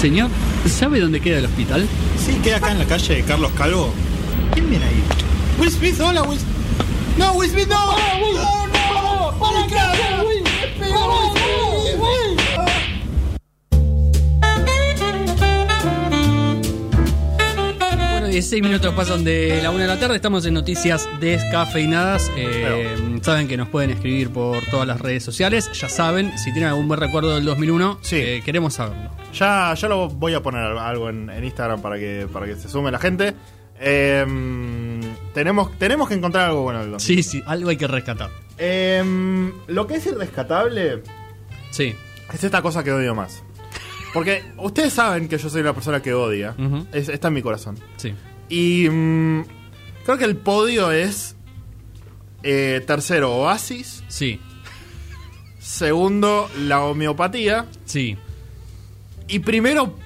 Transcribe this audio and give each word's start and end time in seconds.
Señor, 0.00 0.30
¿sabe 0.68 1.00
dónde 1.00 1.20
queda 1.20 1.38
el 1.38 1.46
hospital? 1.46 1.88
Sí, 2.24 2.34
queda 2.42 2.58
acá 2.58 2.70
en 2.70 2.78
la 2.78 2.84
calle 2.84 3.24
Carlos 3.26 3.50
Calvo. 3.58 3.92
¿Quién 4.52 4.70
viene 4.70 4.84
ahí? 4.84 5.02
Will 5.58 5.70
Smith, 5.72 6.00
hola, 6.00 6.22
Will 6.22 6.38
No, 7.16 7.32
Will 7.32 7.50
Smith, 7.50 7.66
no. 7.68 7.96
No, 8.32 8.66
no. 8.68 9.38
¡Para 9.40 9.64
acá, 9.64 9.92
Will! 9.92 9.98
Bueno, 10.00 10.17
16 18.38 18.62
minutos 18.62 18.94
pasan 18.94 19.24
de 19.24 19.58
la 19.60 19.72
una 19.72 19.82
de 19.82 19.88
la 19.88 19.98
tarde. 19.98 20.14
Estamos 20.14 20.46
en 20.46 20.54
noticias 20.54 21.08
descafeinadas. 21.18 22.30
Eh, 22.36 23.18
saben 23.20 23.48
que 23.48 23.56
nos 23.56 23.66
pueden 23.68 23.90
escribir 23.90 24.30
por 24.30 24.64
todas 24.66 24.86
las 24.86 25.00
redes 25.00 25.24
sociales. 25.24 25.68
Ya 25.72 25.88
saben, 25.88 26.38
si 26.38 26.52
tienen 26.52 26.70
algún 26.70 26.86
buen 26.86 27.00
recuerdo 27.00 27.34
del 27.34 27.44
2001, 27.44 27.98
Sí. 28.00 28.14
eh, 28.16 28.42
queremos 28.44 28.74
saberlo. 28.74 29.10
Ya, 29.34 29.74
ya 29.74 29.88
lo 29.88 30.08
voy 30.08 30.34
a 30.34 30.40
poner 30.40 30.62
algo 30.62 31.08
en, 31.10 31.28
en 31.30 31.42
Instagram 31.42 31.82
para 31.82 31.98
que, 31.98 32.28
para 32.32 32.46
que 32.46 32.54
se 32.54 32.68
sume 32.68 32.92
la 32.92 33.00
gente. 33.00 33.34
Em, 33.80 35.00
tenemos, 35.34 35.76
tenemos 35.76 36.06
que 36.08 36.14
encontrar 36.14 36.48
algo 36.50 36.62
bueno 36.62 36.78
del 36.78 36.92
2000. 36.92 37.16
Sí, 37.16 37.22
sí, 37.28 37.42
algo 37.44 37.70
hay 37.70 37.76
que 37.76 37.88
rescatar. 37.88 38.30
Em, 38.56 39.52
lo 39.66 39.88
que 39.88 39.96
es 39.96 40.06
irrescatable 40.06 41.02
Sí. 41.72 41.92
es 42.32 42.44
esta 42.44 42.62
cosa 42.62 42.84
que 42.84 42.92
odio 42.92 43.16
más. 43.16 43.42
Porque 44.14 44.42
ustedes 44.56 44.94
saben 44.94 45.28
que 45.28 45.36
yo 45.36 45.50
soy 45.50 45.60
una 45.60 45.74
persona 45.74 46.00
que 46.00 46.14
odia. 46.14 46.54
Es- 46.92 47.10
está 47.10 47.28
en 47.28 47.34
mi 47.34 47.42
corazón. 47.42 47.76
Sí. 47.98 48.14
Y 48.48 48.88
mm, 48.88 49.44
creo 50.04 50.18
que 50.18 50.24
el 50.24 50.36
podio 50.36 50.90
es 50.92 51.36
eh, 52.42 52.82
tercero 52.86 53.34
Oasis, 53.34 54.02
Sí. 54.08 54.40
segundo 55.58 56.48
la 56.58 56.82
homeopatía 56.84 57.66
Sí. 57.84 58.16
y 59.26 59.40
primero 59.40 59.96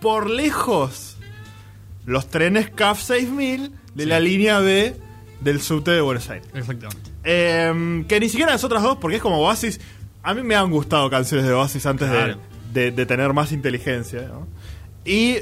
por 0.00 0.30
lejos 0.30 1.16
los 2.06 2.28
trenes 2.28 2.70
CAF 2.70 3.02
6000 3.02 3.72
de 3.94 4.04
Sí. 4.04 4.08
la 4.08 4.20
línea 4.20 4.60
B 4.60 4.96
del 5.40 5.60
subte 5.60 5.90
de 5.90 6.00
Buenos 6.00 6.28
Aires. 6.30 6.48
Exactamente. 6.54 7.10
Eh, 7.24 8.04
que 8.08 8.20
ni 8.20 8.28
siquiera 8.28 8.52
las 8.52 8.64
otras 8.64 8.82
dos, 8.82 8.98
porque 8.98 9.16
es 9.16 9.22
como 9.22 9.38
Oasis. 9.38 9.80
A 10.22 10.32
mí 10.34 10.42
me 10.42 10.54
han 10.54 10.70
gustado 10.70 11.08
canciones 11.10 11.46
de 11.46 11.52
Oasis 11.52 11.84
antes 11.86 12.08
de- 12.10 12.16
Claro. 12.16 12.38
de, 12.72 12.90
de 12.92 13.06
tener 13.06 13.32
más 13.32 13.52
inteligencia. 13.52 14.22
¿no? 14.28 14.46
Y 15.04 15.38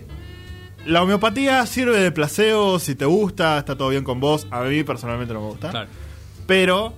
la 0.89 1.03
homeopatía 1.03 1.65
sirve 1.67 1.99
de 2.01 2.11
placebo 2.13 2.79
si 2.79 2.95
te 2.95 3.05
gusta, 3.05 3.59
está 3.59 3.77
todo 3.77 3.91
bien 3.91 4.05
con 4.05 4.21
vos. 4.21 4.47
A 4.51 4.63
mí 4.63 4.83
personalmente 4.85 5.33
no 5.35 5.41
me 5.41 5.47
gusta. 5.49 5.71
Claro. 5.71 5.89
Pero 6.47 6.95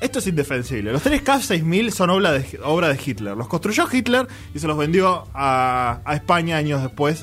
esto 0.00 0.18
es 0.18 0.26
indefensible. 0.26 0.92
Los 0.92 1.02
trenes 1.02 1.22
CAF 1.22 1.44
6000 1.44 1.92
son 1.92 2.10
obra 2.10 2.32
de, 2.32 2.58
obra 2.64 2.88
de 2.88 2.98
Hitler. 3.04 3.36
Los 3.36 3.48
construyó 3.48 3.86
Hitler 3.90 4.26
y 4.54 4.58
se 4.58 4.66
los 4.66 4.76
vendió 4.76 5.26
a, 5.34 6.00
a 6.04 6.14
España 6.14 6.56
años 6.56 6.82
después. 6.82 7.22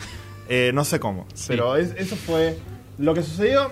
Eh, 0.50 0.72
no 0.74 0.84
sé 0.86 1.00
cómo. 1.00 1.26
Sí. 1.34 1.46
Pero 1.50 1.76
es- 1.76 1.94
eso 1.98 2.16
fue 2.16 2.58
lo 2.98 3.14
que 3.14 3.24
sucedió. 3.24 3.72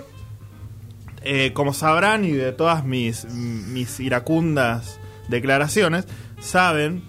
Eh, 1.22 1.52
como 1.52 1.74
sabrán 1.74 2.24
y 2.24 2.30
de 2.32 2.52
todas 2.52 2.84
mis, 2.84 3.26
mis 3.26 4.00
iracundas 4.00 4.98
declaraciones, 5.28 6.06
saben 6.40 7.02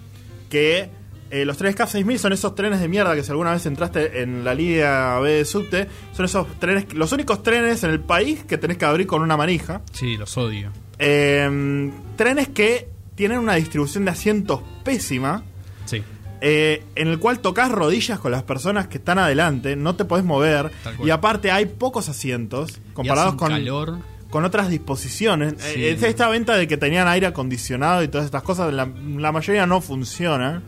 que 0.49 0.89
eh, 1.31 1.45
los 1.45 1.57
trenes 1.57 1.75
CAF 1.75 1.91
6000 1.91 2.19
son 2.19 2.33
esos 2.33 2.53
trenes 2.55 2.79
de 2.81 2.87
mierda 2.87 3.15
que 3.15 3.23
si 3.23 3.31
alguna 3.31 3.51
vez 3.53 3.65
entraste 3.65 4.21
en 4.21 4.43
la 4.43 4.53
línea 4.53 5.17
B 5.19 5.31
de 5.31 5.45
subte, 5.45 5.87
son 6.13 6.25
esos 6.25 6.47
trenes, 6.59 6.93
los 6.93 7.11
únicos 7.13 7.41
trenes 7.41 7.83
en 7.83 7.89
el 7.91 7.99
país 8.01 8.43
que 8.43 8.57
tenés 8.57 8.77
que 8.77 8.85
abrir 8.85 9.07
con 9.07 9.21
una 9.21 9.37
manija. 9.37 9.81
Sí, 9.93 10.17
los 10.17 10.37
odio. 10.37 10.71
Eh, 10.99 11.91
trenes 12.15 12.49
que 12.49 12.87
tienen 13.15 13.39
una 13.39 13.55
distribución 13.55 14.05
de 14.05 14.11
asientos 14.11 14.61
pésima, 14.83 15.43
Sí. 15.85 16.03
eh, 16.41 16.83
en 16.95 17.07
el 17.07 17.19
cual 17.19 17.39
tocas 17.39 17.71
rodillas 17.71 18.19
con 18.19 18.31
las 18.31 18.43
personas 18.43 18.87
que 18.87 18.97
están 18.97 19.19
adelante, 19.19 19.75
no 19.75 19.95
te 19.95 20.05
podés 20.05 20.25
mover, 20.25 20.71
y 21.03 21.09
aparte 21.11 21.51
hay 21.51 21.65
pocos 21.65 22.09
asientos 22.09 22.79
comparados 22.93 23.35
con, 23.35 23.49
calor. 23.49 23.99
con 24.29 24.43
otras 24.45 24.69
disposiciones. 24.69 25.55
Sí. 25.59 25.83
Eh, 25.83 25.97
esta 26.01 26.29
venta 26.29 26.55
de 26.55 26.67
que 26.67 26.77
tenían 26.77 27.07
aire 27.07 27.27
acondicionado 27.27 28.03
y 28.03 28.07
todas 28.07 28.25
estas 28.25 28.43
cosas, 28.43 28.73
la, 28.73 28.87
la 29.17 29.31
mayoría 29.31 29.65
no 29.65 29.81
funciona. 29.81 30.61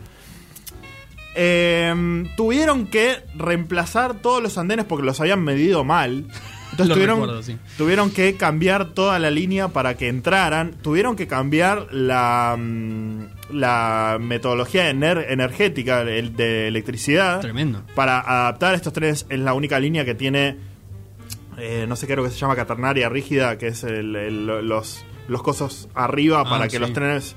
Eh, 1.34 2.24
tuvieron 2.36 2.86
que 2.86 3.16
reemplazar 3.36 4.14
todos 4.14 4.42
los 4.42 4.56
andenes 4.58 4.84
porque 4.84 5.04
los 5.04 5.20
habían 5.20 5.42
medido 5.42 5.84
mal. 5.84 6.26
Entonces 6.70 6.88
Lo 6.88 6.94
tuvieron, 6.94 7.20
recuerdo, 7.20 7.42
sí. 7.44 7.56
tuvieron 7.78 8.10
que 8.10 8.34
cambiar 8.36 8.94
toda 8.94 9.18
la 9.20 9.30
línea 9.30 9.68
para 9.68 9.96
que 9.96 10.08
entraran. 10.08 10.72
Tuvieron 10.82 11.14
que 11.14 11.28
cambiar 11.28 11.86
la, 11.92 12.56
mm, 12.58 13.20
la 13.52 14.18
metodología 14.20 14.90
ener- 14.90 15.24
energética 15.28 16.02
el 16.02 16.34
de 16.34 16.66
electricidad 16.66 17.40
Tremendo. 17.40 17.82
para 17.94 18.18
adaptar 18.20 18.74
estos 18.74 18.92
trenes. 18.92 19.24
Es 19.28 19.38
la 19.38 19.54
única 19.54 19.78
línea 19.78 20.04
que 20.04 20.16
tiene, 20.16 20.56
eh, 21.58 21.84
no 21.88 21.94
sé 21.94 22.08
qué 22.08 22.14
es 22.14 22.16
lo 22.16 22.24
que 22.24 22.30
se 22.30 22.38
llama 22.38 22.56
caternaria 22.56 23.08
rígida, 23.08 23.56
que 23.56 23.68
es 23.68 23.84
el- 23.84 24.16
el- 24.16 24.46
los, 24.68 25.04
los 25.28 25.42
cosos 25.44 25.88
arriba 25.94 26.40
Ah, 26.40 26.50
para 26.50 26.64
que 26.64 26.70
sí. 26.76 26.78
los 26.78 26.92
trenes 26.92 27.36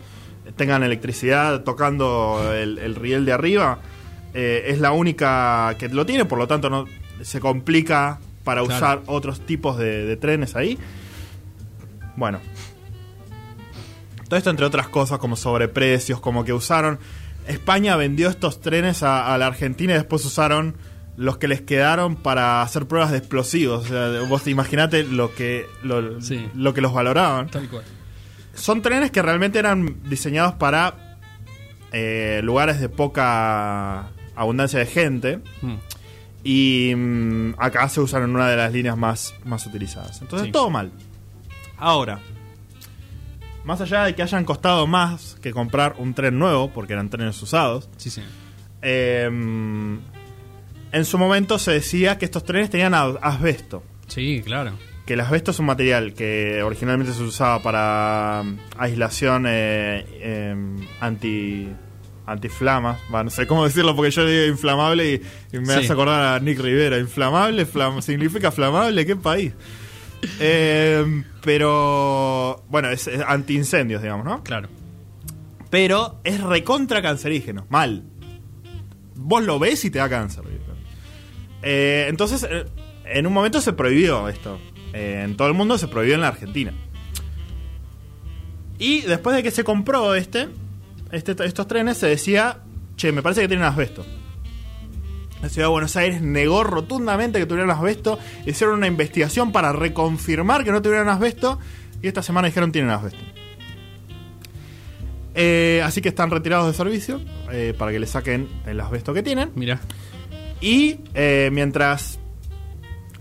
tengan 0.55 0.83
electricidad 0.83 1.63
tocando 1.63 2.51
el, 2.53 2.77
el 2.77 2.95
riel 2.95 3.25
de 3.25 3.33
arriba. 3.33 3.79
Eh, 4.33 4.65
es 4.67 4.79
la 4.79 4.91
única 4.91 5.75
que 5.79 5.89
lo 5.89 6.05
tiene, 6.05 6.25
por 6.25 6.37
lo 6.37 6.47
tanto 6.47 6.69
no 6.69 6.85
se 7.21 7.39
complica 7.39 8.19
para 8.43 8.61
Claro. 8.63 8.75
usar 8.77 9.01
otros 9.07 9.41
tipos 9.41 9.77
de, 9.77 10.05
de 10.05 10.15
trenes 10.17 10.55
ahí. 10.55 10.77
Bueno. 12.15 12.39
Todo 14.27 14.37
esto 14.37 14.49
entre 14.49 14.65
otras 14.65 14.89
cosas 14.89 15.19
como 15.19 15.35
sobreprecios, 15.35 16.19
como 16.19 16.43
que 16.43 16.53
usaron... 16.53 16.99
España 17.47 17.95
vendió 17.95 18.27
estos 18.29 18.59
trenes 18.59 19.03
a, 19.03 19.33
a 19.33 19.37
la 19.37 19.47
Argentina 19.47 19.93
y 19.93 19.95
después 19.95 20.25
usaron 20.25 20.75
los 21.15 21.37
que 21.37 21.47
les 21.47 21.61
quedaron 21.61 22.17
para 22.17 22.61
hacer 22.61 22.87
pruebas 22.87 23.11
de 23.11 23.19
explosivos. 23.19 23.85
O 23.85 23.87
sea, 23.87 24.21
vos 24.27 24.45
imaginate 24.47 25.03
lo 25.03 25.33
que, 25.33 25.65
lo, 25.81 26.19
Sí. 26.21 26.45
lo 26.55 26.73
que 26.73 26.81
los 26.81 26.91
valoraban. 26.93 27.47
Tal 27.47 27.69
cual. 27.69 27.83
Son 28.57 28.81
trenes 28.81 29.11
que 29.11 29.21
realmente 29.21 29.59
eran 29.59 30.01
diseñados 30.09 30.55
para 30.55 31.17
eh, 31.91 32.41
lugares 32.43 32.79
de 32.81 32.89
poca 32.89 34.09
abundancia 34.35 34.79
de 34.79 34.85
gente. 34.85 35.39
Mm. 35.61 35.75
Y 36.43 36.93
mm, 36.95 37.55
acá 37.57 37.87
se 37.89 38.01
usan 38.01 38.23
en 38.23 38.29
una 38.31 38.49
de 38.49 38.57
las 38.57 38.71
líneas 38.71 38.97
más, 38.97 39.33
más 39.45 39.65
utilizadas. 39.65 40.21
Entonces, 40.21 40.47
Sí. 40.47 40.51
todo 40.51 40.69
mal. 40.69 40.91
Ahora, 41.77 42.19
más 43.63 43.81
allá 43.81 44.05
de 44.05 44.15
que 44.15 44.23
hayan 44.23 44.45
costado 44.45 44.87
más 44.87 45.37
que 45.41 45.51
comprar 45.51 45.95
un 45.97 46.13
tren 46.13 46.39
nuevo, 46.39 46.71
porque 46.71 46.93
eran 46.93 47.09
trenes 47.09 47.41
usados, 47.41 47.89
Sí, 47.97 48.09
sí. 48.09 48.21
eh, 48.81 49.25
en 50.91 51.05
su 51.05 51.17
momento 51.17 51.59
se 51.59 51.71
decía 51.71 52.17
que 52.17 52.25
estos 52.25 52.43
trenes 52.45 52.69
tenían 52.69 52.93
asbesto. 52.93 53.83
Sí, 54.07 54.41
claro. 54.43 54.71
Que 55.07 55.13
el 55.13 55.21
asbesto 55.21 55.49
es 55.51 55.59
un 55.59 55.65
material 55.67 56.13
que 56.13 56.61
originalmente 56.61 57.13
se 57.13 57.23
usaba 57.23 57.63
para 57.63 58.43
mm, 58.43 58.57
aislación 58.77 59.45
eh, 59.47 60.05
eh, 60.19 60.55
anti 60.99 61.69
antiflamas, 62.25 62.99
Va, 63.13 63.23
no 63.23 63.29
sé 63.29 63.47
cómo 63.47 63.63
decirlo 63.67 63.95
porque 63.95 64.11
yo 64.11 64.25
digo 64.25 64.45
inflamable 64.47 65.13
y, 65.13 65.21
y 65.55 65.59
me 65.59 65.73
Sí. 65.73 65.79
hace 65.79 65.93
acordar 65.93 66.35
a 66.35 66.39
Nick 66.41 66.59
Rivera. 66.59 66.99
Inflamable, 66.99 67.65
flam- 67.65 68.01
significa 68.03 68.51
flamable, 68.51 69.05
¿qué 69.05 69.15
país? 69.15 69.53
Eh, 70.41 71.23
pero 71.41 72.65
bueno, 72.69 72.89
es, 72.89 73.07
es 73.07 73.21
antiincendios, 73.25 74.01
digamos, 74.01 74.25
¿no? 74.25 74.43
Claro. 74.43 74.67
Pero 75.69 76.19
es 76.25 76.41
recontra 76.41 77.01
cancerígeno, 77.01 77.65
mal. 77.69 78.03
Vos 79.15 79.43
lo 79.43 79.57
ves 79.57 79.85
y 79.85 79.89
te 79.89 79.99
da 79.99 80.09
cáncer. 80.09 80.43
Eh, 81.61 82.07
entonces, 82.09 82.45
eh, 82.49 82.65
en 83.05 83.25
un 83.25 83.31
momento 83.33 83.61
se 83.61 83.71
prohibió 83.73 84.27
esto. 84.27 84.59
En 84.97 85.37
todo 85.37 85.47
el 85.47 85.53
mundo 85.53 85.77
se 85.77 85.87
prohibió 85.87 86.15
en 86.15 86.21
la 86.21 86.29
Argentina. 86.29 86.73
Y 88.79 89.01
después 89.01 89.35
de 89.35 89.43
que 89.43 89.51
se 89.51 89.63
compró 89.63 90.15
este, 90.15 90.49
este 91.11 91.35
estos 91.45 91.67
trenes, 91.67 91.97
se 91.97 92.07
decía, 92.07 92.59
che, 92.95 93.11
me 93.11 93.21
parece 93.21 93.41
que 93.41 93.47
tienen 93.47 93.65
asbesto. 93.65 94.05
La 95.41 95.49
ciudad 95.49 95.67
de 95.67 95.71
Buenos 95.71 95.95
Aires 95.95 96.21
negó 96.21 96.63
rotundamente 96.63 97.39
que 97.39 97.45
tuvieran 97.45 97.69
asbesto. 97.69 98.17
Hicieron 98.45 98.77
una 98.77 98.87
investigación 98.87 99.51
para 99.51 99.71
reconfirmar 99.71 100.63
que 100.63 100.71
no 100.71 100.81
tuvieran 100.81 101.09
asbesto. 101.09 101.59
Y 102.01 102.07
esta 102.07 102.23
semana 102.23 102.47
dijeron 102.47 102.71
tienen 102.71 102.89
asbesto. 102.91 103.19
Eh, 105.35 105.81
así 105.83 106.01
que 106.01 106.09
están 106.09 106.31
retirados 106.31 106.65
de 106.65 106.73
servicio 106.73 107.21
eh, 107.51 107.75
para 107.77 107.91
que 107.91 107.99
le 107.99 108.07
saquen 108.07 108.47
el 108.65 108.79
asbesto 108.79 109.13
que 109.13 109.21
tienen. 109.21 109.51
Mira. 109.53 109.79
Y 110.59 111.01
eh, 111.13 111.49
mientras 111.53 112.19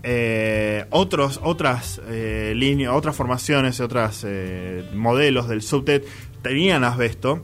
eh, 0.03 0.85
otros, 0.91 1.39
otras 1.43 2.01
eh, 2.07 2.53
líneas, 2.55 2.93
otras 2.93 3.15
formaciones, 3.15 3.79
otros 3.79 4.25
modelos 4.93 5.47
del 5.49 5.61
subtet 5.61 6.05
tenían 6.41 6.83
asbesto, 6.83 7.43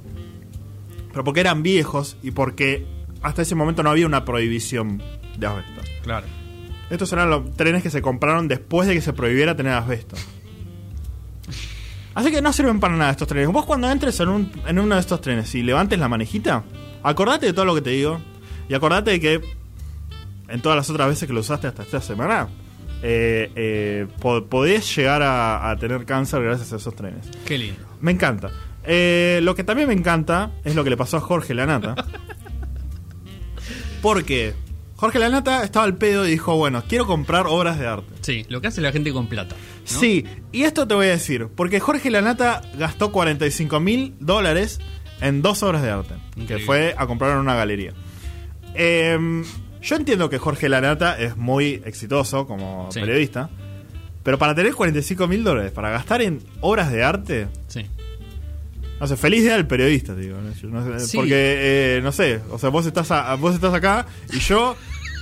pero 1.11 1.23
porque 1.23 1.39
eran 1.41 1.63
viejos 1.63 2.17
y 2.23 2.31
porque 2.31 2.85
hasta 3.21 3.41
ese 3.41 3.55
momento 3.55 3.83
no 3.83 3.89
había 3.89 4.05
una 4.05 4.25
prohibición 4.25 5.01
de 5.37 5.47
asbesto. 5.47 5.81
Claro. 6.03 6.27
Estos 6.89 7.11
eran 7.13 7.29
los 7.29 7.51
trenes 7.55 7.81
que 7.81 7.89
se 7.89 8.01
compraron 8.01 8.47
después 8.47 8.87
de 8.87 8.93
que 8.93 9.01
se 9.01 9.13
prohibiera 9.13 9.55
tener 9.55 9.73
asbesto. 9.73 10.15
Así 12.15 12.29
que 12.31 12.41
no 12.41 12.53
sirven 12.53 12.79
para 12.79 12.95
nada 12.95 13.11
estos 13.11 13.27
trenes. 13.27 13.49
Vos 13.49 13.65
cuando 13.65 13.89
entres 13.89 14.19
en, 14.19 14.29
un- 14.29 14.51
en 14.67 14.77
uno 14.77 14.95
de 14.95 15.01
estos 15.01 15.19
trenes 15.21 15.53
y 15.55 15.63
levantes 15.63 15.97
la 15.97 16.07
manejita, 16.07 16.63
acordate 17.01 17.47
de 17.47 17.53
todo 17.53 17.65
lo 17.65 17.73
que 17.73 17.81
te 17.81 17.89
digo. 17.91 18.21
Y 18.69 18.75
acordate 18.75 19.19
que 19.19 19.41
en 20.53 20.61
todas 20.61 20.75
las 20.75 20.89
otras 20.89 21.07
veces 21.09 21.27
que 21.27 21.33
lo 21.33 21.39
usaste 21.41 21.67
hasta 21.67 21.83
esta 21.83 21.99
semana, 22.01 22.47
eh, 23.01 23.51
eh, 23.55 24.07
po- 24.21 24.45
podés 24.45 24.95
llegar 24.95 25.21
a, 25.23 25.69
a 25.69 25.75
tener 25.77 26.05
cáncer 26.05 26.41
gracias 26.43 26.71
a 26.73 26.77
esos 26.77 26.95
trenes. 26.95 27.27
Qué 27.45 27.57
lindo. 27.57 27.81
Me 27.99 28.11
encanta. 28.11 28.51
Eh, 28.85 29.39
lo 29.43 29.55
que 29.55 29.63
también 29.63 29.87
me 29.87 29.93
encanta 29.93 30.51
es 30.63 30.75
lo 30.75 30.83
que 30.83 30.89
le 30.89 30.97
pasó 30.97 31.17
a 31.17 31.21
Jorge 31.21 31.53
Lanata. 31.53 31.95
Porque 34.01 34.53
Jorge 34.95 35.19
Lanata 35.19 35.63
estaba 35.63 35.85
al 35.85 35.95
pedo 35.95 36.25
y 36.27 36.31
dijo, 36.31 36.55
bueno, 36.57 36.83
quiero 36.87 37.05
comprar 37.05 37.45
obras 37.47 37.79
de 37.79 37.87
arte. 37.87 38.13
Sí, 38.21 38.45
lo 38.49 38.61
que 38.61 38.67
hace 38.67 38.81
la 38.81 38.91
gente 38.91 39.11
con 39.13 39.27
plata. 39.27 39.55
¿no? 39.55 39.99
Sí, 39.99 40.25
y 40.51 40.63
esto 40.63 40.87
te 40.87 40.93
voy 40.95 41.07
a 41.07 41.11
decir, 41.11 41.47
porque 41.55 41.79
Jorge 41.79 42.09
Lanata 42.11 42.61
gastó 42.77 43.11
45 43.11 43.79
mil 43.79 44.15
dólares 44.19 44.79
en 45.21 45.41
dos 45.41 45.63
obras 45.63 45.81
de 45.81 45.89
arte, 45.89 46.15
que 46.47 46.59
fue 46.59 46.95
a 46.97 47.07
comprar 47.07 47.31
en 47.31 47.37
una 47.37 47.55
galería. 47.55 47.93
Em, 48.75 49.43
yo 49.83 49.95
entiendo 49.95 50.29
que 50.29 50.37
Jorge 50.37 50.69
Lanata 50.69 51.19
es 51.19 51.35
muy 51.37 51.81
exitoso 51.85 52.47
como 52.47 52.89
Sí. 52.91 52.99
periodista, 53.01 53.49
pero 54.23 54.37
para 54.37 54.55
tener 54.55 54.73
45 54.73 55.27
mil 55.27 55.43
dólares, 55.43 55.71
para 55.71 55.89
gastar 55.89 56.21
en 56.21 56.39
obras 56.61 56.91
de 56.91 57.03
arte, 57.03 57.47
Sí. 57.67 57.85
no 58.99 59.07
sé, 59.07 59.17
feliz 59.17 59.43
día 59.43 59.55
del 59.55 59.67
periodista, 59.67 60.15
digo. 60.15 60.37
¿no? 60.41 60.53
Sé, 60.99 61.07
Sí. 61.07 61.17
Porque, 61.17 61.33
eh, 61.97 62.01
no 62.01 62.11
sé, 62.11 62.39
o 62.49 62.57
sea, 62.57 62.69
vos 62.69 62.85
estás, 62.85 63.11
a- 63.11 63.35
vos 63.35 63.53
estás 63.55 63.73
acá 63.73 64.05
y 64.31 64.39
yo 64.39 64.75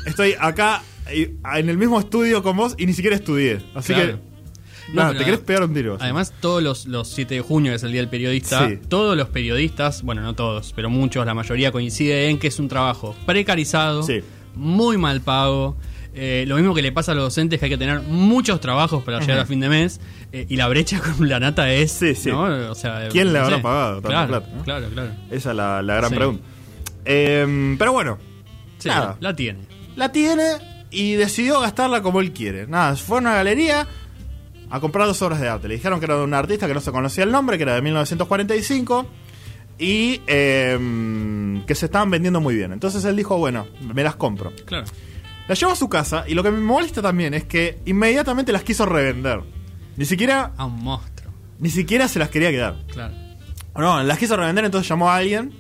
estoy 0.06 0.36
acá 0.40 0.84
en 1.10 1.70
el 1.70 1.78
mismo 1.78 2.00
estudio 2.00 2.44
con 2.44 2.56
vos 2.56 2.76
y 2.78 2.86
ni 2.86 2.94
siquiera 2.94 3.16
estudié. 3.16 3.60
Así 3.74 3.94
Claro. 3.94 4.20
que, 4.20 4.32
No, 4.94 5.16
te 5.16 5.24
querés 5.24 5.40
pegar 5.40 5.64
un 5.64 5.74
tiro. 5.74 5.96
Además, 6.02 6.34
todos 6.42 6.62
los, 6.62 6.86
los 6.86 7.08
7 7.08 7.36
de 7.36 7.42
junio, 7.42 7.72
que 7.72 7.78
es 7.78 7.84
el 7.84 7.92
Día 7.94 8.02
del 8.02 8.10
Periodista, 8.10 8.68
Sí. 8.68 8.78
todos 8.90 9.16
los 9.16 9.30
periodistas, 9.30 10.02
bueno, 10.02 10.22
no 10.22 10.36
todos, 10.36 10.74
pero 10.76 10.90
muchos, 10.90 11.26
la 11.26 11.34
mayoría 11.34 11.72
coincide 11.72 12.28
en 12.30 12.38
que 12.40 12.48
es 12.48 12.60
un 12.60 12.68
trabajo 12.68 13.16
precarizado, 13.26 14.04
Sí. 14.04 14.22
Muy 14.56 14.98
mal 14.98 15.22
pago. 15.22 15.76
eh, 16.14 16.44
lo 16.48 16.58
mismo 16.58 16.74
que 16.76 16.82
le 16.82 16.92
pasa 16.92 17.14
a 17.14 17.16
los 17.16 17.24
docentes, 17.26 17.58
que 17.60 17.66
hay 17.68 17.72
que 17.72 17.78
tener 17.78 18.02
muchos 18.02 18.60
trabajos 18.60 19.02
para 19.04 19.20
llegar 19.22 19.40
a 19.40 19.46
fin 19.46 19.60
de 19.62 19.70
mes. 19.70 20.02
eh, 20.34 20.46
y 20.50 20.56
la 20.58 20.68
brecha 20.68 21.00
con 21.18 21.28
la 21.30 21.40
nata 21.40 21.72
es. 21.72 21.92
Sí, 21.92 22.16
sí. 22.16 22.30
¿no? 22.30 22.44
O 22.72 22.76
sea, 22.76 23.08
¿Quién 23.10 23.32
le 23.32 23.40
habrá 23.40 23.58
sé. 23.58 23.62
pagado 23.64 24.02
Claro, 24.02 24.28
plata, 24.28 24.48
no? 24.56 24.64
claro, 24.64 24.90
claro. 24.90 25.12
Esa 25.30 25.52
es 25.52 25.56
la, 25.56 25.82
la 25.82 25.96
gran 25.96 26.10
Sí. 26.10 26.16
pregunta. 26.16 26.44
Em, 27.06 27.78
pero 27.78 27.94
bueno, 27.94 28.18
la 29.20 29.36
tiene. 29.36 29.60
la 29.96 30.12
tiene 30.12 30.44
y 30.92 31.14
decidió 31.14 31.60
gastarla 31.62 32.02
como 32.02 32.20
él 32.22 32.32
quiere. 32.34 32.68
Nada, 32.68 32.96
fue 32.96 33.18
a 33.18 33.22
una 33.22 33.34
galería 33.36 33.88
a 34.70 34.80
comprar 34.80 35.08
dos 35.08 35.22
obras 35.22 35.40
de 35.40 35.48
arte. 35.50 35.68
Le 35.68 35.76
dijeron 35.76 36.00
que 36.00 36.06
era 36.06 36.18
de 36.18 36.24
un 36.24 36.34
artista 36.34 36.68
que 36.68 36.74
no 36.74 36.82
se 36.82 36.92
conocía 36.92 37.24
el 37.24 37.32
nombre, 37.32 37.58
que 37.58 37.64
era 37.64 37.76
de 37.76 37.82
1945 37.82 39.06
y 39.82 40.22
em, 40.28 41.66
que 41.66 41.74
se 41.74 41.88
estaban 41.88 42.12
vendiendo 42.12 42.40
muy 42.40 42.54
bien. 42.56 42.72
Entonces 42.72 43.04
él 43.04 43.16
dijo, 43.16 43.36
bueno, 43.40 43.66
me 43.82 44.04
las 44.04 44.16
compro. 44.16 44.54
Claro. 44.66 44.86
Las 45.48 45.60
llevo 45.60 45.72
a 45.72 45.76
su 45.76 45.90
casa 45.90 46.24
y 46.28 46.36
lo 46.36 46.44
que 46.44 46.52
me 46.52 46.60
molesta 46.60 47.02
también 47.02 47.34
es 47.34 47.46
que 47.46 47.80
inmediatamente 47.86 48.52
las 48.52 48.62
quiso 48.64 48.86
revender. 48.86 49.42
Ni 49.98 50.06
siquiera, 50.06 50.52
A 50.56 50.66
un 50.66 50.84
monstruo. 50.84 51.34
ni 51.60 51.72
siquiera 51.72 52.08
se 52.08 52.20
las 52.20 52.30
quería 52.30 52.52
quedar. 52.52 52.76
Claro. 52.92 53.16
No, 53.76 54.04
las 54.04 54.20
quiso 54.20 54.38
revender, 54.38 54.66
entonces 54.66 54.88
llamó 54.88 55.10
a 55.10 55.16
alguien. 55.16 55.52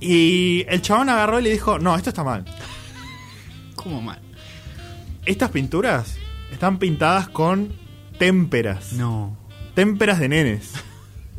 Y 0.00 0.66
el 0.68 0.82
chabón 0.82 1.08
agarró 1.08 1.40
y 1.40 1.44
le 1.44 1.50
dijo, 1.50 1.78
no, 1.78 1.96
esto 1.96 2.10
está 2.10 2.22
mal. 2.24 2.44
¿Cómo 3.74 4.02
mal? 4.02 4.20
Estas 5.24 5.50
pinturas 5.50 6.18
están 6.52 6.78
pintadas 6.78 7.28
con 7.30 7.72
témperas. 8.18 8.92
No. 8.92 9.34
Témperas 9.74 10.18
de 10.20 10.28
nenes. 10.28 10.72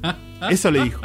Eso 0.49 0.71
le 0.71 0.83
dijo. 0.83 0.99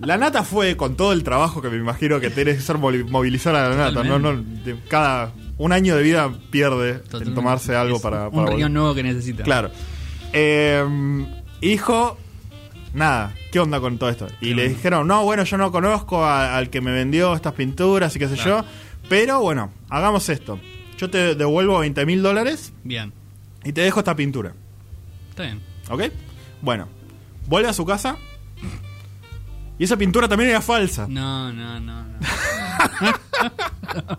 La 0.00 0.16
nata 0.18 0.42
fue 0.42 0.76
con 0.76 0.96
todo 0.96 1.12
el 1.12 1.22
trabajo 1.22 1.62
que 1.62 1.68
me 1.70 1.76
imagino 1.76 2.18
que 2.20 2.30
tiene 2.30 2.54
que 2.54 2.60
ser 2.60 2.78
movilizar 2.78 3.54
a 3.54 3.68
la 3.70 3.76
nata. 3.76 4.02
No, 4.02 4.18
no, 4.18 4.36
de- 4.42 4.76
cada 4.88 5.32
un 5.56 5.72
año 5.72 5.96
de 5.96 6.02
vida 6.02 6.32
pierde 6.50 6.90
en 6.90 7.00
Totalmente. 7.02 7.34
tomarse 7.34 7.76
algo 7.76 7.96
Es 7.96 8.02
para, 8.02 8.28
Un 8.28 8.46
riñón 8.46 8.72
nuevo 8.74 8.94
que 8.94 9.02
necesita. 9.04 9.44
Claro. 9.44 9.70
Eh, 10.32 10.84
y 11.60 11.68
dijo, 11.68 12.18
nada, 12.92 13.34
¿qué 13.52 13.60
onda 13.60 13.78
con 13.78 13.98
todo 13.98 14.10
esto? 14.10 14.26
Y 14.40 14.48
¿Qué 14.48 14.54
le 14.56 14.68
dijeron, 14.68 15.06
no, 15.06 15.22
bueno, 15.22 15.44
yo 15.44 15.56
no 15.58 15.70
conozco 15.70 16.24
a- 16.24 16.56
al 16.56 16.70
que 16.70 16.80
me 16.80 16.90
vendió 16.90 17.34
estas 17.34 17.52
pinturas 17.54 18.14
y 18.16 18.18
qué 18.18 18.28
sé 18.28 18.34
Claro. 18.34 18.62
yo. 18.62 18.64
Pero 19.08 19.40
bueno, 19.40 19.70
hagamos 19.90 20.28
esto. 20.28 20.58
Yo 20.98 21.08
te 21.08 21.34
devuelvo 21.36 21.78
20 21.78 22.04
mil 22.04 22.20
dólares 22.22 22.72
Bien. 22.82 23.12
y 23.64 23.72
te 23.72 23.82
dejo 23.82 24.00
esta 24.00 24.16
pintura. 24.16 24.52
Está 25.30 25.44
bien. 25.44 25.60
¿Ok? 25.88 26.02
Bueno, 26.62 26.88
vuelve 27.46 27.68
a 27.68 27.72
su 27.72 27.84
casa. 27.84 28.16
Y 29.78 29.84
esa 29.84 29.96
pintura 29.96 30.28
también 30.28 30.50
era 30.50 30.60
falsa. 30.60 31.06
No, 31.08 31.52
no, 31.52 31.80
no, 31.80 32.02
no. 32.04 32.18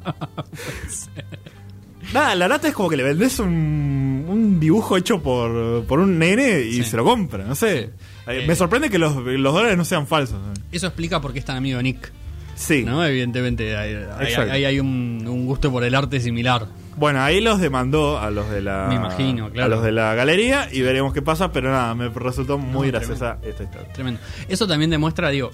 Nada, 2.14 2.36
la 2.36 2.48
nata 2.48 2.68
es 2.68 2.74
como 2.74 2.88
que 2.90 2.98
le 2.98 3.04
vendés 3.04 3.40
un, 3.40 4.26
un 4.28 4.60
dibujo 4.60 4.96
hecho 4.96 5.22
por, 5.22 5.84
por 5.86 6.00
un 6.00 6.20
nene 6.20 6.62
y 6.62 6.74
Sí. 6.76 6.84
se 6.84 6.98
lo 6.98 7.04
compra, 7.04 7.44
no 7.46 7.56
sé. 7.56 7.80
Eh, 7.80 7.90
Eh. 8.28 8.46
Me 8.48 8.56
sorprende 8.56 8.90
que 8.90 8.98
los, 9.00 9.16
los 9.16 9.54
dólares 9.54 9.78
no 9.78 9.86
sean 9.86 10.08
falsos. 10.08 10.38
Eso 10.72 10.88
explica 10.88 11.20
por 11.22 11.34
qué 11.34 11.40
es 11.40 11.46
tan 11.46 11.58
amigo 11.58 11.78
de 11.78 11.84
Nick. 11.84 12.12
Sí. 12.56 12.84
¿no? 12.84 13.04
Evidentemente 13.06 13.76
hay, 13.76 13.96
hay- 13.96 14.28
Exacto. 14.28 14.52
hay- 14.54 14.66
hay 14.66 14.80
un, 14.80 15.26
un 15.28 15.46
gusto 15.46 15.72
por 15.72 15.84
el 15.84 15.94
arte 15.96 16.20
similar. 16.20 16.68
Bueno, 16.98 17.22
ahí 17.22 17.42
los 17.42 17.60
demandó 17.60 18.18
a 18.20 18.32
los 18.32 18.50
de 18.50 18.62
la. 18.62 18.86
Me 18.90 18.96
imagino, 18.96 19.50
claro. 19.52 19.66
A 19.74 19.76
los 19.76 19.84
de 19.84 19.92
la 19.92 20.14
galería 20.16 20.70
y 20.72 20.82
veremos 20.82 21.14
qué 21.14 21.22
pasa, 21.22 21.52
pero 21.52 21.70
nada, 21.72 21.94
me 21.96 22.08
resultó 22.10 22.58
muy 22.58 22.88
No, 22.88 22.94
graciosa 22.94 23.38
esta 23.44 23.64
historia. 23.64 23.92
Tremendo. 23.94 24.20
Eso 24.48 24.66
también 24.68 24.90
demuestra, 24.90 25.30
digo, 25.30 25.52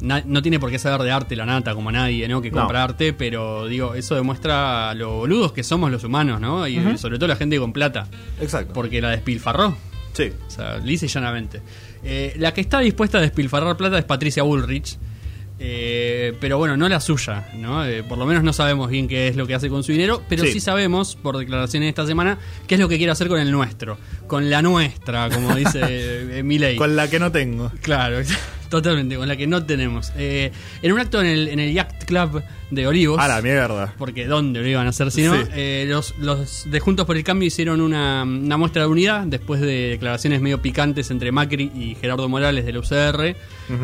na- 0.00 0.22
no 0.26 0.42
tiene 0.42 0.58
por 0.58 0.70
qué 0.70 0.78
saber 0.80 1.00
de 1.02 1.12
arte 1.12 1.36
la 1.36 1.46
nata 1.46 1.74
como 1.74 1.92
nadie, 1.92 2.26
¿no? 2.26 2.42
Que 2.42 2.50
No. 2.50 2.58
compra 2.60 2.82
arte, 2.82 3.12
pero 3.12 3.66
digo, 3.68 3.94
eso 3.94 4.16
demuestra 4.16 4.92
lo 4.94 5.18
boludos 5.18 5.52
que 5.52 5.62
somos 5.62 5.90
los 5.92 6.02
humanos, 6.02 6.40
¿no? 6.40 6.66
Y 6.66 6.98
sobre 6.98 7.16
todo 7.18 7.28
la 7.28 7.36
gente 7.36 7.58
con 7.60 7.72
plata. 7.72 8.08
Exacto. 8.40 8.72
Porque 8.72 9.00
la 9.00 9.10
despilfarró. 9.10 9.76
Sí. 10.14 10.32
O 10.46 10.50
sea, 10.50 10.78
lisa 10.78 11.06
y 11.06 11.08
llanamente. 11.08 11.62
Eh, 12.04 12.34
la 12.38 12.52
que 12.52 12.60
está 12.60 12.80
dispuesta 12.80 13.18
a 13.18 13.20
despilfarrar 13.20 13.76
plata 13.76 13.98
es 13.98 14.04
Patricia 14.04 14.42
Bullrich. 14.42 14.98
Eh, 15.64 16.34
pero 16.40 16.58
bueno, 16.58 16.76
no 16.76 16.88
la 16.88 16.98
suya, 16.98 17.48
¿no? 17.54 17.84
Eh, 17.86 18.02
por 18.02 18.18
lo 18.18 18.26
menos 18.26 18.42
no 18.42 18.52
sabemos 18.52 18.90
bien 18.90 19.06
qué 19.06 19.28
es 19.28 19.36
lo 19.36 19.46
que 19.46 19.54
hace 19.54 19.68
con 19.68 19.84
su 19.84 19.92
dinero, 19.92 20.20
pero 20.28 20.42
sí, 20.44 20.54
Sí. 20.54 20.60
sabemos, 20.60 21.14
por 21.14 21.38
declaraciones 21.38 21.88
esta 21.88 22.04
semana, 22.04 22.36
qué 22.66 22.74
es 22.74 22.80
lo 22.80 22.88
que 22.88 22.96
quiere 22.96 23.12
hacer 23.12 23.28
con 23.28 23.38
el 23.38 23.52
nuestro. 23.52 23.96
Con 24.26 24.50
la 24.50 24.60
nuestra, 24.60 25.28
como 25.30 25.54
dice 25.54 25.80
eh, 26.38 26.42
Milei. 26.42 26.74
Con 26.76 26.96
la 26.96 27.08
que 27.08 27.20
no 27.20 27.30
tengo. 27.30 27.70
Claro, 27.80 28.18
totalmente, 28.72 29.16
con 29.16 29.28
la 29.28 29.36
que 29.36 29.46
no 29.46 29.64
tenemos. 29.64 30.12
Eh, 30.16 30.50
en 30.82 30.92
un 30.92 30.98
acto 30.98 31.20
en 31.20 31.26
el, 31.28 31.48
en 31.48 31.60
el 31.60 31.72
Yacht 31.72 32.04
Club 32.04 32.42
de 32.70 32.86
Olivos. 32.86 33.18
A 33.20 33.28
la 33.28 33.42
mierda. 33.42 33.94
Porque 33.98 34.26
¿dónde 34.26 34.60
lo 34.62 34.66
iban 34.66 34.86
a 34.86 34.90
hacer 34.90 35.10
si 35.10 35.22
no? 35.22 35.34
Sí. 35.36 35.42
Eh, 35.54 35.84
los, 35.88 36.14
los 36.18 36.70
de 36.70 36.80
Juntos 36.80 37.04
por 37.06 37.16
el 37.16 37.22
Cambio 37.22 37.46
hicieron 37.46 37.80
una, 37.82 38.22
una 38.22 38.56
muestra 38.56 38.82
de 38.82 38.88
unidad 38.88 39.24
después 39.26 39.60
de 39.60 39.90
declaraciones 39.90 40.40
medio 40.40 40.60
picantes 40.62 41.10
entre 41.10 41.30
Macri 41.32 41.70
y 41.76 41.96
Gerardo 42.00 42.28
Morales 42.28 42.64
del 42.64 42.78
UCR 42.78 43.36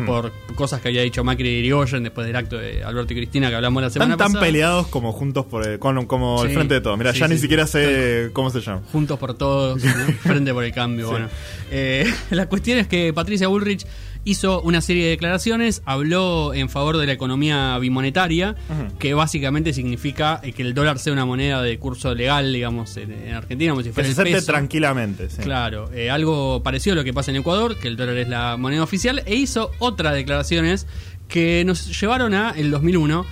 por 0.05 0.31
cosas 0.55 0.81
que 0.81 0.89
había 0.89 1.01
dicho 1.01 1.23
Macri 1.23 1.47
y 1.49 1.59
Irigoyen 1.59 2.03
después 2.03 2.27
del 2.27 2.35
acto 2.35 2.57
de 2.57 2.83
Alberto 2.83 3.13
y 3.13 3.15
Cristina 3.17 3.49
que 3.49 3.55
hablamos 3.55 3.81
la 3.81 3.89
semana 3.89 4.13
Están 4.13 4.25
tan 4.27 4.33
pasada. 4.33 4.45
peleados 4.45 4.87
como 4.87 5.11
juntos 5.13 5.45
por 5.45 5.67
el- 5.67 5.79
con, 5.79 6.05
como 6.05 6.43
el 6.43 6.51
frente 6.51 6.75
de 6.75 6.81
todo. 6.81 6.95
Mira, 6.97 7.13
Sí, 7.13 7.19
ya 7.19 7.27
ni 7.27 7.37
siquiera 7.37 7.65
sé 7.67 8.29
cómo 8.33 8.49
se 8.51 8.61
llama. 8.61 8.81
Juntos 8.91 9.17
por 9.19 9.33
todos, 9.35 9.83
¿no? 9.83 9.91
Frente 10.21 10.53
por 10.53 10.63
el 10.63 10.71
cambio. 10.73 11.09
Bueno, 11.09 11.27
Eh, 11.71 12.05
la 12.31 12.47
cuestión 12.47 12.79
es 12.79 12.87
que 12.87 13.13
Patricia 13.13 13.47
Bullrich 13.47 13.85
hizo 14.25 14.61
una 14.61 14.81
serie 14.81 15.03
de 15.05 15.09
declaraciones, 15.11 15.81
habló 15.85 16.53
en 16.53 16.69
favor 16.69 16.97
de 16.97 17.05
la 17.07 17.13
economía 17.13 17.77
bimonetaria, 17.79 18.55
que 18.99 19.13
básicamente 19.13 19.73
significa 19.73 20.39
eh, 20.43 20.51
que 20.51 20.61
el 20.61 20.73
dólar 20.73 20.99
sea 20.99 21.13
una 21.13 21.25
moneda 21.25 21.61
de 21.61 21.79
curso 21.79 22.13
legal, 22.13 22.51
digamos, 22.53 22.95
en, 22.97 23.11
en 23.11 23.33
Argentina, 23.33 23.71
como 23.71 23.81
si 23.81 23.89
Que 23.89 23.93
fuera 23.93 24.07
se 24.07 24.13
el 24.13 24.19
acepte 24.19 24.33
peso. 24.39 24.51
tranquilamente. 24.51 25.29
sí. 25.29 25.41
Claro, 25.41 25.89
eh, 25.93 26.09
algo 26.09 26.61
parecido 26.63 26.93
a 26.93 26.95
lo 26.97 27.03
que 27.03 27.13
pasa 27.13 27.31
en 27.31 27.37
Ecuador, 27.37 27.77
que 27.77 27.87
el 27.87 27.95
dólar 27.97 28.17
es 28.17 28.27
la 28.29 28.57
moneda 28.57 28.83
oficial, 28.83 29.23
e 29.25 29.35
hizo 29.35 29.71
otras 29.79 30.13
declaraciones 30.13 30.85
que 31.27 31.63
nos 31.65 31.99
llevaron 31.99 32.33
a 32.33 32.51
el 32.57 32.71
2001. 32.71 33.25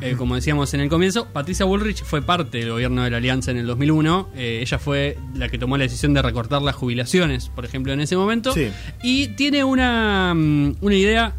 Eh, 0.00 0.14
como 0.16 0.36
decíamos 0.36 0.72
en 0.74 0.80
el 0.80 0.88
comienzo, 0.88 1.26
Patricia 1.32 1.64
Bullrich 1.64 2.04
fue 2.04 2.22
parte 2.22 2.58
del 2.58 2.70
gobierno 2.70 3.02
de 3.02 3.10
la 3.10 3.16
Alianza 3.16 3.50
en 3.50 3.56
el 3.56 3.66
2001. 3.66 4.28
Eh, 4.36 4.60
ella 4.62 4.78
fue 4.78 5.18
la 5.34 5.48
que 5.48 5.58
tomó 5.58 5.76
la 5.76 5.84
decisión 5.84 6.14
de 6.14 6.22
recortar 6.22 6.62
las 6.62 6.76
jubilaciones, 6.76 7.48
por 7.48 7.64
ejemplo, 7.64 7.92
en 7.92 8.00
ese 8.00 8.16
momento. 8.16 8.52
Sí. 8.52 8.70
Y 9.02 9.28
tiene 9.28 9.64
una, 9.64 10.34
mm, 10.34 10.76
una 10.80 10.94
idea 10.94 11.34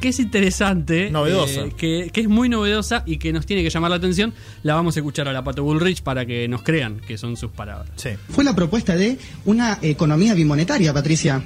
que 0.00 0.08
es 0.08 0.20
interesante, 0.20 1.10
Novedosa. 1.10 1.60
eh, 1.62 1.72
que, 1.76 2.10
que 2.12 2.20
es 2.22 2.28
muy 2.28 2.48
novedosa 2.48 3.02
y 3.06 3.16
que 3.18 3.32
nos 3.32 3.46
tiene 3.46 3.62
que 3.62 3.70
llamar 3.70 3.90
la 3.90 3.96
atención. 3.96 4.32
La 4.62 4.74
vamos 4.74 4.96
a 4.96 5.00
escuchar 5.00 5.28
a 5.28 5.32
la 5.32 5.42
Pato 5.42 5.62
Bullrich 5.64 6.02
para 6.02 6.26
que 6.26 6.46
nos 6.48 6.62
crean 6.62 7.00
que 7.00 7.16
son 7.18 7.36
sus 7.36 7.50
palabras. 7.50 7.88
Sí. 7.96 8.10
Fue 8.30 8.44
la 8.44 8.54
propuesta 8.54 8.94
de 8.96 9.18
una 9.44 9.78
economía 9.82 10.34
bimonetaria, 10.34 10.92
Patricia. 10.92 11.42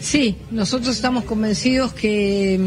Sí, 0.00 0.36
nosotros 0.50 0.96
estamos 0.96 1.24
convencidos 1.24 1.92
que 1.92 2.58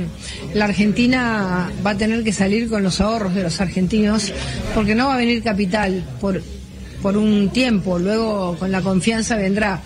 mm, 0.54 0.58
la 0.58 0.66
Argentina 0.66 1.72
va 1.86 1.92
a 1.92 1.98
tener 1.98 2.24
que 2.24 2.32
salir 2.32 2.70
con 2.70 2.84
los 2.84 3.02
ahorros 3.02 3.34
de 3.34 3.44
los 3.44 3.60
argentinos 3.60 4.32
porque 4.76 4.94
no 4.96 5.08
va 5.08 5.16
a 5.16 5.18
venir 5.18 5.42
capital 5.42 6.04
por, 6.22 6.42
por 7.02 7.18
un 7.18 7.50
tiempo, 7.50 7.98
luego 7.98 8.56
con 8.58 8.72
la 8.72 8.82
confianza 8.82 9.36
vendrá. 9.36 9.82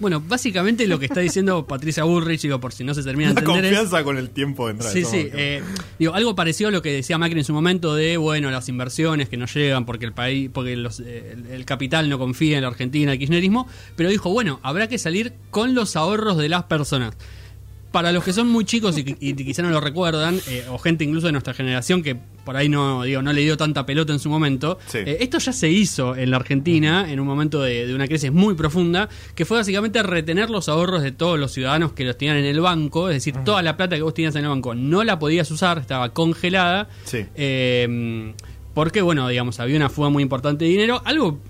Bueno, 0.00 0.20
básicamente 0.26 0.86
lo 0.88 0.98
que 0.98 1.04
está 1.06 1.20
diciendo 1.20 1.66
Patricia 1.68 2.04
Bullrich, 2.04 2.42
digo, 2.42 2.58
por 2.58 2.72
si 2.72 2.82
no 2.84 2.94
se 2.94 3.02
termina 3.02 3.28
de 3.28 3.34
La 3.34 3.40
entender. 3.40 3.64
es- 3.66 3.70
confianza 3.78 4.02
con 4.04 4.16
el 4.18 4.30
tiempo 4.30 4.66
de 4.66 4.72
entrar. 4.72 4.92
Sí, 4.92 5.04
sí. 5.04 5.28
eh, 5.32 5.62
digo, 5.98 6.14
algo 6.14 6.34
parecido 6.34 6.68
a 6.68 6.72
lo 6.72 6.82
que 6.82 6.90
decía 6.90 7.18
Macri 7.18 7.38
en 7.38 7.44
su 7.44 7.52
momento 7.52 7.94
de, 7.94 8.16
bueno, 8.16 8.50
las 8.50 8.68
inversiones 8.68 9.28
que 9.28 9.36
no 9.36 9.46
llegan 9.46 9.86
porque 9.86 10.06
el 10.06 10.12
país, 10.12 10.50
porque 10.52 10.74
los, 10.76 11.00
eh, 11.00 11.32
el, 11.34 11.46
el 11.52 11.64
capital 11.64 12.08
no 12.08 12.18
confía 12.18 12.56
en 12.56 12.62
la 12.62 12.68
Argentina, 12.68 13.12
el 13.12 13.18
kirchnerismo, 13.18 13.68
pero 13.94 14.08
dijo, 14.08 14.30
bueno, 14.30 14.58
habrá 14.62 14.88
que 14.88 14.98
salir 14.98 15.34
con 15.50 15.74
los 15.74 15.94
ahorros 15.96 16.36
de 16.38 16.48
las 16.48 16.64
personas. 16.64 17.14
Para 17.92 18.12
los 18.12 18.22
que 18.22 18.32
son 18.32 18.48
muy 18.48 18.64
chicos 18.64 18.96
y, 18.98 19.16
y 19.18 19.34
quizá 19.34 19.62
no 19.62 19.70
lo 19.70 19.80
recuerdan, 19.80 20.40
eh, 20.48 20.64
o 20.70 20.78
gente 20.78 21.02
incluso 21.02 21.26
de 21.26 21.32
nuestra 21.32 21.54
generación 21.54 22.04
que 22.04 22.16
por 22.44 22.56
ahí 22.56 22.68
no, 22.68 23.02
digo, 23.04 23.22
no 23.22 23.32
le 23.32 23.40
dio 23.42 23.56
tanta 23.56 23.86
pelota 23.86 24.12
en 24.12 24.18
su 24.18 24.28
momento, 24.30 24.78
Sí. 24.86 24.98
eh, 24.98 25.18
esto 25.20 25.38
ya 25.38 25.52
se 25.52 25.68
hizo 25.68 26.16
en 26.16 26.30
la 26.30 26.36
Argentina 26.38 27.10
en 27.10 27.20
un 27.20 27.26
momento 27.26 27.60
de, 27.62 27.86
de 27.86 27.94
una 27.94 28.06
crisis 28.06 28.32
muy 28.32 28.54
profunda, 28.54 29.08
que 29.34 29.44
fue 29.44 29.58
básicamente 29.58 30.02
retener 30.02 30.50
los 30.50 30.68
ahorros 30.68 31.02
de 31.02 31.12
todos 31.12 31.38
los 31.38 31.52
ciudadanos 31.52 31.92
que 31.92 32.04
los 32.04 32.16
tenían 32.18 32.36
en 32.38 32.44
el 32.46 32.60
banco, 32.60 33.08
es 33.10 33.16
decir, 33.16 33.34
toda 33.44 33.62
la 33.62 33.76
plata 33.76 33.96
que 33.96 34.02
vos 34.02 34.14
tenías 34.14 34.34
en 34.36 34.44
el 34.44 34.48
banco 34.50 34.74
no 34.74 35.04
la 35.04 35.18
podías 35.18 35.50
usar, 35.50 35.78
estaba 35.78 36.10
congelada, 36.10 36.88
Sí. 37.04 37.26
eh, 37.34 38.32
porque, 38.74 39.02
bueno, 39.02 39.26
digamos, 39.28 39.58
había 39.60 39.76
una 39.76 39.88
fuga 39.90 40.08
muy 40.10 40.22
importante 40.22 40.64
de 40.64 40.70
dinero, 40.70 41.02
algo 41.04 41.40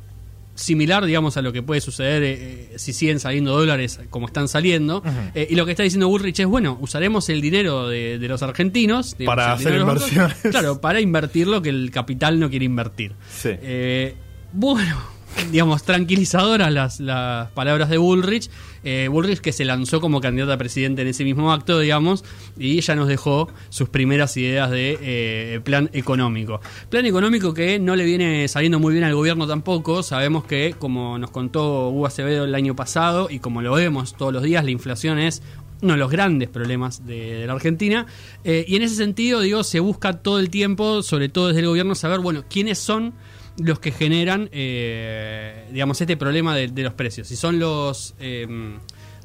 similar, 0.60 1.04
digamos, 1.04 1.36
a 1.36 1.42
lo 1.42 1.52
que 1.52 1.62
puede 1.62 1.80
suceder 1.80 2.22
eh, 2.22 2.34
eh, 2.40 2.72
si 2.76 2.92
siguen 2.92 3.18
saliendo 3.20 3.56
dólares 3.58 4.00
como 4.10 4.26
están 4.26 4.48
saliendo. 4.48 5.02
Eh, 5.34 5.48
y 5.50 5.54
lo 5.54 5.64
que 5.64 5.72
está 5.72 5.82
diciendo 5.82 6.08
Bullrich 6.08 6.40
es, 6.40 6.46
bueno, 6.46 6.78
usaremos 6.80 7.28
el 7.28 7.40
dinero 7.40 7.88
de, 7.88 8.18
de 8.18 8.28
los 8.28 8.42
argentinos 8.42 9.16
digamos, 9.18 9.36
Para 9.36 9.52
hacer 9.52 9.78
bancos, 9.84 10.10
inversiones. 10.12 10.36
Claro, 10.50 10.80
para 10.80 11.00
invertir 11.00 11.46
lo 11.46 11.62
que 11.62 11.70
el 11.70 11.90
capital 11.90 12.38
no 12.38 12.50
quiere 12.50 12.64
invertir. 12.64 13.12
Sí. 13.30 13.50
Eh, 13.62 14.14
bueno, 14.52 14.98
digamos, 15.50 15.82
tranquilizadoras 15.82 16.72
las, 16.72 17.00
las 17.00 17.50
palabras 17.52 17.88
de 17.88 17.98
Bullrich. 17.98 18.50
Eh, 18.82 19.08
Bullrich 19.10 19.40
que 19.40 19.52
se 19.52 19.64
lanzó 19.64 20.00
como 20.00 20.20
candidata 20.20 20.54
a 20.54 20.58
presidente 20.58 21.02
en 21.02 21.08
ese 21.08 21.24
mismo 21.24 21.52
acto, 21.52 21.78
digamos, 21.78 22.24
y 22.58 22.80
ya 22.80 22.94
nos 22.94 23.08
dejó 23.08 23.48
sus 23.68 23.88
primeras 23.88 24.36
ideas 24.36 24.70
de 24.70 24.98
eh, 25.00 25.60
plan 25.62 25.90
económico. 25.92 26.60
Plan 26.88 27.04
económico 27.06 27.52
que 27.52 27.78
no 27.78 27.96
le 27.96 28.04
viene 28.04 28.48
saliendo 28.48 28.78
muy 28.78 28.92
bien 28.92 29.04
al 29.04 29.14
gobierno 29.14 29.46
tampoco. 29.46 30.02
Sabemos 30.02 30.44
que, 30.44 30.74
como 30.78 31.18
nos 31.18 31.30
contó 31.30 31.90
Hugo 31.90 32.06
Acevedo 32.06 32.44
el 32.44 32.54
año 32.54 32.74
pasado, 32.74 33.28
y 33.30 33.40
como 33.40 33.62
lo 33.62 33.74
vemos 33.74 34.14
todos 34.16 34.32
los 34.32 34.42
días, 34.42 34.64
la 34.64 34.70
inflación 34.70 35.18
es 35.18 35.42
uno 35.82 35.94
de 35.94 35.98
los 35.98 36.10
grandes 36.10 36.48
problemas 36.48 37.06
de, 37.06 37.46
la 37.46 37.52
Argentina. 37.52 38.06
Eh, 38.44 38.64
y 38.66 38.76
en 38.76 38.82
ese 38.82 38.96
sentido, 38.96 39.40
digo, 39.40 39.64
se 39.64 39.80
busca 39.80 40.14
todo 40.14 40.38
el 40.38 40.50
tiempo, 40.50 41.02
sobre 41.02 41.28
todo 41.28 41.48
desde 41.48 41.60
el 41.60 41.66
gobierno, 41.66 41.94
saber, 41.94 42.20
bueno, 42.20 42.44
quiénes 42.48 42.78
son 42.78 43.14
los 43.58 43.78
que 43.80 43.92
generan, 43.92 44.48
eh, 44.52 45.66
digamos, 45.72 46.00
este 46.00 46.16
problema 46.16 46.54
de, 46.56 46.68
los 46.82 46.94
precios. 46.94 47.28
Si 47.28 47.36
son 47.36 47.58
los, 47.58 48.14
eh, 48.20 48.46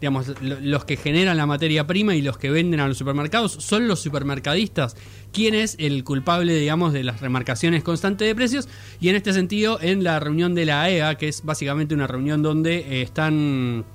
digamos, 0.01 0.27
lo- 0.41 0.60
los 0.60 0.84
que 0.86 0.98
generan 0.98 1.38
la 1.38 1.46
materia 1.46 1.88
prima 1.88 2.15
y 2.15 2.22
los 2.22 2.38
que 2.38 2.50
venden 2.50 2.79
a 2.82 2.88
los 2.88 2.98
supermercados, 2.98 3.53
son 3.53 3.88
los 3.88 4.01
supermercadistas. 4.01 4.96
¿Quién 5.32 5.55
es 5.55 5.75
el 5.79 6.03
culpable, 6.03 6.53
digamos, 6.55 6.91
de 6.94 7.03
las 7.03 7.22
remarcaciones 7.22 7.84
constantes 7.84 8.27
de 8.27 8.36
precios? 8.36 8.67
Y 9.00 9.10
en 9.10 9.15
este 9.15 9.32
sentido, 9.34 9.79
en 9.82 10.03
la 10.03 10.20
reunión 10.20 10.53
de 10.55 10.65
la 10.65 10.84
AEA, 10.84 11.15
que 11.15 11.27
es 11.29 11.44
básicamente 11.44 11.94
una 11.96 12.08
reunión 12.08 12.41
donde 12.41 12.77
eh, 12.79 13.01
están 13.01 13.86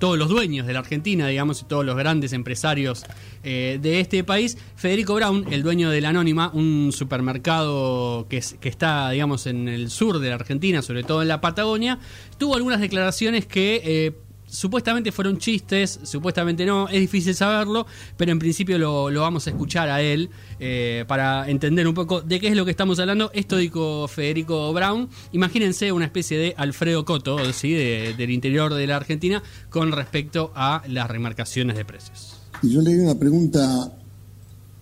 todos 0.00 0.18
los 0.18 0.28
dueños 0.28 0.66
de 0.66 0.72
la 0.72 0.80
Argentina, 0.80 1.28
digamos, 1.28 1.62
y 1.62 1.64
todos 1.66 1.84
los 1.84 1.96
grandes 1.96 2.32
empresarios 2.32 3.04
eh, 3.44 3.78
de 3.80 4.00
este 4.00 4.24
país. 4.24 4.58
Federico 4.74 5.14
Brown, 5.14 5.46
el 5.52 5.62
dueño 5.62 5.90
de 5.90 6.00
la 6.00 6.08
Anónima, 6.08 6.50
un 6.52 6.90
supermercado 6.92 8.26
que, 8.28 8.38
es- 8.38 8.56
que 8.60 8.68
está, 8.68 9.10
digamos, 9.10 9.46
en 9.46 9.68
el 9.68 9.90
sur 9.90 10.18
de 10.18 10.28
la 10.30 10.34
Argentina, 10.34 10.82
sobre 10.82 11.04
todo 11.04 11.22
en 11.22 11.28
la 11.28 11.40
Patagonia, 11.40 12.00
tuvo 12.38 12.56
algunas 12.56 12.80
declaraciones 12.80 13.46
que... 13.46 13.80
eh, 13.84 14.12
Supuestamente 14.50 15.12
fueron 15.12 15.38
chistes, 15.38 16.00
supuestamente 16.02 16.66
no, 16.66 16.88
es 16.88 16.98
difícil 17.00 17.34
saberlo, 17.36 17.86
pero 18.16 18.32
en 18.32 18.38
principio 18.40 18.78
lo, 18.78 19.08
lo 19.08 19.20
vamos 19.20 19.46
a 19.46 19.50
escuchar 19.50 19.88
a 19.88 20.02
él 20.02 20.28
eh, 20.58 21.04
para 21.06 21.48
entender 21.48 21.86
un 21.86 21.94
poco 21.94 22.20
de 22.20 22.40
qué 22.40 22.48
es 22.48 22.56
lo 22.56 22.64
que 22.64 22.72
estamos 22.72 22.98
hablando. 22.98 23.30
Esto 23.32 23.56
dijo 23.56 24.08
Federico 24.08 24.72
Brown. 24.72 25.08
Imagínense 25.32 25.92
una 25.92 26.04
especie 26.06 26.36
de 26.36 26.54
Alfredo 26.56 27.04
Coto, 27.04 27.52
¿sí? 27.52 27.72
de- 27.72 28.14
del 28.18 28.30
interior 28.30 28.74
de 28.74 28.86
la 28.88 28.96
Argentina, 28.96 29.40
con 29.68 29.92
respecto 29.92 30.50
a 30.56 30.82
las 30.88 31.08
remarcaciones 31.08 31.76
de 31.76 31.84
precios. 31.84 32.36
Y 32.62 32.72
yo 32.72 32.82
le 32.82 32.92
di 32.94 33.00
una 33.04 33.14
pregunta 33.14 33.62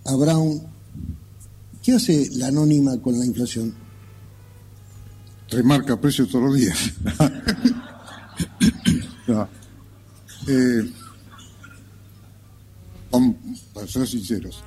a 0.05 0.15
Brown. 0.15 0.61
¿Qué 1.83 1.93
hace 1.93 2.27
la 2.33 2.47
anónima 2.47 2.99
con 2.99 3.17
la 3.19 3.25
inflación? 3.25 3.73
remarca 5.51 5.99
precios 5.99 6.29
todos 6.29 6.45
los 6.45 6.55
días. 6.55 6.93
No. 9.27 9.47
Eh, 10.49 10.89
para 13.73 13.87
ser 13.87 14.07
sinceros, 14.07 14.63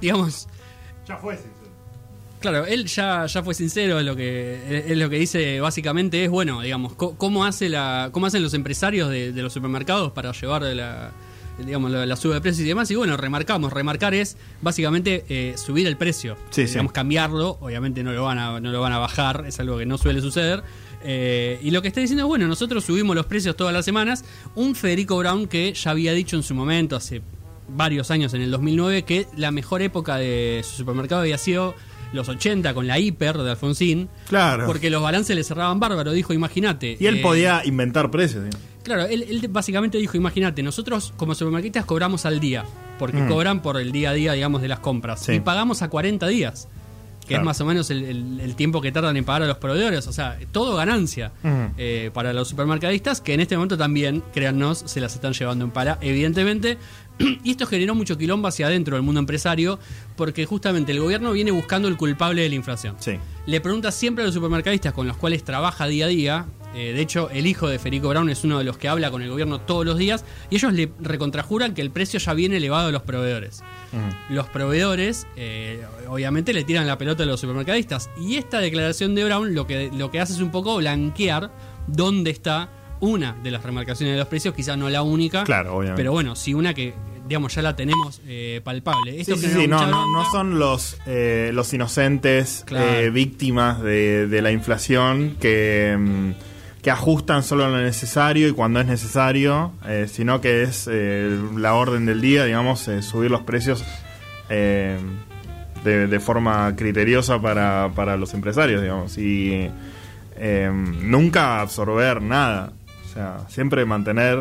Digamos, 0.00 0.46
Ya 1.06 1.16
fue, 1.18 1.34
sincero. 1.36 1.54
Claro, 2.40 2.64
él 2.66 2.86
ya, 2.86 3.26
ya 3.26 3.42
fue 3.42 3.52
sincero, 3.54 4.00
lo 4.02 4.16
que 4.16 4.84
es 4.90 4.96
lo 4.96 5.10
que 5.10 5.18
dice 5.18 5.60
básicamente 5.60 6.24
es, 6.24 6.30
bueno, 6.30 6.62
digamos, 6.62 6.94
cómo 6.94 7.44
hace 7.44 7.68
la 7.68 8.08
cómo 8.12 8.26
hacen 8.26 8.42
los 8.42 8.54
empresarios 8.54 9.10
de, 9.10 9.32
de 9.32 9.42
los 9.42 9.52
supermercados 9.52 10.12
para 10.12 10.32
llevar 10.32 10.62
la 10.62 11.10
digamos 11.58 11.90
la, 11.90 12.06
la 12.06 12.16
suba 12.16 12.36
de 12.36 12.40
precios 12.40 12.64
y 12.64 12.68
demás 12.68 12.90
y 12.90 12.94
bueno, 12.94 13.18
remarcamos, 13.18 13.70
remarcar 13.74 14.14
es 14.14 14.38
básicamente 14.62 15.26
eh, 15.28 15.54
subir 15.58 15.86
el 15.86 15.98
precio, 15.98 16.36
Sí, 16.48 16.62
sí. 16.66 16.70
digamos 16.72 16.92
cambiarlo, 16.92 17.58
obviamente 17.60 18.02
no 18.02 18.12
lo 18.12 18.24
van 18.24 18.38
a 18.38 18.58
no 18.60 18.70
lo 18.70 18.80
van 18.80 18.92
a 18.94 18.98
bajar, 18.98 19.44
es 19.46 19.60
algo 19.60 19.76
que 19.76 19.84
no 19.84 19.98
suele 19.98 20.22
suceder. 20.22 20.62
Eh, 21.02 21.58
y 21.62 21.70
lo 21.70 21.82
que 21.82 21.88
está 21.88 22.00
diciendo 22.00 22.24
es, 22.24 22.28
bueno, 22.28 22.46
nosotros 22.46 22.84
subimos 22.84 23.16
los 23.16 23.26
precios 23.26 23.56
todas 23.56 23.72
las 23.72 23.84
semanas. 23.84 24.24
Un 24.54 24.74
Federico 24.74 25.16
Brown 25.18 25.46
que 25.46 25.72
ya 25.72 25.90
había 25.90 26.12
dicho 26.12 26.36
en 26.36 26.42
su 26.42 26.54
momento, 26.54 26.96
hace 26.96 27.22
varios 27.68 28.10
años, 28.10 28.34
en 28.34 28.42
el 28.42 28.50
2009, 28.50 29.04
que 29.04 29.26
la 29.36 29.50
mejor 29.50 29.82
época 29.82 30.16
de 30.16 30.62
su 30.64 30.76
supermercado 30.76 31.22
había 31.22 31.38
sido 31.38 31.74
los 32.12 32.28
80 32.28 32.74
con 32.74 32.86
la 32.86 32.98
hiper 32.98 33.38
de 33.38 33.50
Alfonsín. 33.50 34.08
Claro. 34.28 34.66
Porque 34.66 34.90
los 34.90 35.02
balances 35.02 35.36
le 35.36 35.44
cerraban 35.44 35.80
bárbaro, 35.80 36.12
dijo, 36.12 36.32
imagínate. 36.32 36.96
Y 36.98 37.06
él 37.06 37.18
eh, 37.18 37.22
podía 37.22 37.62
inventar 37.64 38.10
precios. 38.10 38.44
¿sí? 38.50 38.58
Claro, 38.82 39.06
él, 39.06 39.24
él 39.28 39.46
básicamente 39.48 39.98
dijo, 39.98 40.16
imagínate, 40.16 40.62
nosotros 40.62 41.12
como 41.16 41.34
supermercatistas 41.34 41.84
cobramos 41.84 42.26
al 42.26 42.40
día, 42.40 42.64
porque 42.98 43.26
cobran 43.26 43.62
por 43.62 43.80
el 43.80 43.92
día 43.92 44.10
a 44.10 44.12
día, 44.14 44.32
digamos, 44.32 44.62
de 44.62 44.68
las 44.68 44.80
compras. 44.80 45.22
Mm. 45.22 45.24
Sí. 45.24 45.32
Y 45.34 45.40
pagamos 45.40 45.82
a 45.82 45.88
40 45.88 46.26
días, 46.28 46.68
Claro. 47.30 47.42
es 47.42 47.46
más 47.46 47.60
o 47.60 47.64
menos 47.64 47.90
el, 47.90 48.04
el- 48.04 48.40
el 48.40 48.54
tiempo 48.56 48.80
que 48.80 48.92
tardan 48.92 49.16
en 49.16 49.24
pagar 49.24 49.42
a 49.42 49.46
los 49.46 49.56
proveedores. 49.58 50.06
O 50.06 50.12
sea, 50.12 50.38
todo 50.52 50.76
ganancia 50.76 51.32
eh, 51.78 52.10
para 52.14 52.32
los 52.32 52.48
supermercadistas, 52.48 53.20
que 53.20 53.34
en 53.34 53.40
este 53.40 53.56
momento 53.56 53.76
también, 53.78 54.22
créannos, 54.32 54.82
se 54.86 55.00
las 55.00 55.14
están 55.14 55.32
llevando 55.32 55.64
en 55.64 55.70
pala, 55.70 55.98
evidentemente. 56.00 56.78
Y 57.44 57.50
esto 57.50 57.66
generó 57.66 57.94
mucho 57.94 58.16
quilombo 58.16 58.48
hacia 58.48 58.66
adentro 58.66 58.96
del 58.96 59.02
mundo 59.02 59.20
empresario, 59.20 59.78
porque 60.16 60.46
justamente 60.46 60.92
el 60.92 61.00
gobierno 61.00 61.32
viene 61.32 61.50
buscando 61.50 61.86
el 61.88 61.96
culpable 61.98 62.40
de 62.42 62.48
la 62.48 62.54
inflación. 62.54 62.96
Sí. 62.98 63.12
Le 63.46 63.60
pregunta 63.60 63.90
siempre 63.92 64.22
a 64.22 64.26
los 64.26 64.34
supermercadistas 64.34 64.94
con 64.94 65.06
los 65.06 65.16
cuales 65.18 65.44
trabaja 65.44 65.86
día 65.86 66.06
a 66.06 66.08
día. 66.08 66.46
Eh, 66.74 66.92
de 66.92 67.00
hecho, 67.00 67.30
el 67.30 67.46
hijo 67.46 67.68
de 67.68 67.78
Federico 67.78 68.08
Brown 68.08 68.28
es 68.30 68.44
uno 68.44 68.58
de 68.58 68.64
los 68.64 68.78
que 68.78 68.88
habla 68.88 69.10
con 69.10 69.22
el 69.22 69.30
gobierno 69.30 69.60
todos 69.60 69.84
los 69.84 69.98
días. 69.98 70.24
Y 70.50 70.56
ellos 70.56 70.72
le 70.72 70.90
recontrajuran 71.00 71.74
que 71.74 71.82
el 71.82 71.90
precio 71.90 72.20
ya 72.20 72.32
viene 72.34 72.56
elevado 72.58 72.88
a 72.88 72.92
los 72.92 73.02
proveedores. 73.02 73.62
Los 74.28 74.48
proveedores, 74.48 75.26
eh, 75.36 75.82
obviamente, 76.08 76.52
le 76.52 76.64
tiran 76.64 76.86
la 76.86 76.96
pelota 76.98 77.24
a 77.24 77.26
los 77.26 77.40
supermercadistas. 77.40 78.08
Y 78.20 78.36
esta 78.36 78.58
declaración 78.60 79.14
de 79.14 79.24
Brown 79.24 79.54
lo 79.54 79.66
que, 79.66 79.90
lo 79.96 80.10
que 80.10 80.20
hace 80.20 80.32
es 80.34 80.40
un 80.40 80.50
poco 80.50 80.76
blanquear 80.76 81.50
dónde 81.86 82.30
está 82.30 82.68
una 83.00 83.32
de 83.42 83.50
las 83.50 83.62
remarcaciones 83.64 84.14
de 84.14 84.18
los 84.18 84.28
precios, 84.28 84.54
quizás 84.54 84.76
no 84.76 84.88
la 84.90 85.02
única. 85.02 85.44
Claro, 85.44 85.76
obviamente. 85.76 86.00
Pero 86.00 86.12
bueno, 86.12 86.36
sí 86.36 86.52
una 86.52 86.74
que, 86.74 86.92
digamos, 87.26 87.54
ya 87.54 87.62
la 87.62 87.74
tenemos 87.74 88.20
eh, 88.28 88.60
palpable. 88.62 89.18
Esto 89.18 89.36
Sí, 89.36 89.42
sí, 89.46 89.48
generó 89.48 89.78
sí, 89.78 89.84
no, 89.86 90.30
son 90.30 90.58
los, 90.58 90.98
eh, 91.06 91.50
los 91.54 91.72
inocentes 91.72 92.62
Claro. 92.66 92.90
eh, 92.92 93.10
víctimas 93.10 93.80
de, 93.82 94.26
de 94.28 94.42
la 94.42 94.52
inflación 94.52 95.36
que, 95.40 95.96
mm, 95.98 96.30
que 96.82 96.90
ajustan 96.90 97.42
solo 97.42 97.68
lo 97.68 97.78
necesario 97.78 98.48
y 98.48 98.52
cuando 98.52 98.80
es 98.80 98.86
necesario, 98.86 99.72
eh, 99.86 100.06
sino 100.10 100.40
que 100.40 100.62
es 100.62 100.88
eh, 100.90 101.38
la 101.56 101.74
orden 101.74 102.06
del 102.06 102.20
día, 102.22 102.44
digamos, 102.44 102.88
eh, 102.88 103.02
subir 103.02 103.30
los 103.30 103.42
precios 103.42 103.84
eh, 104.48 104.96
de, 105.84 106.06
de 106.06 106.20
forma 106.20 106.74
criteriosa 106.76 107.40
para, 107.40 107.90
para 107.94 108.16
los 108.16 108.32
empresarios, 108.34 108.80
digamos, 108.82 109.18
y 109.18 109.70
nunca 111.02 111.60
absorber 111.60 112.22
nada, 112.22 112.72
o 113.08 113.12
sea, 113.12 113.38
siempre 113.48 113.84
mantener 113.84 114.38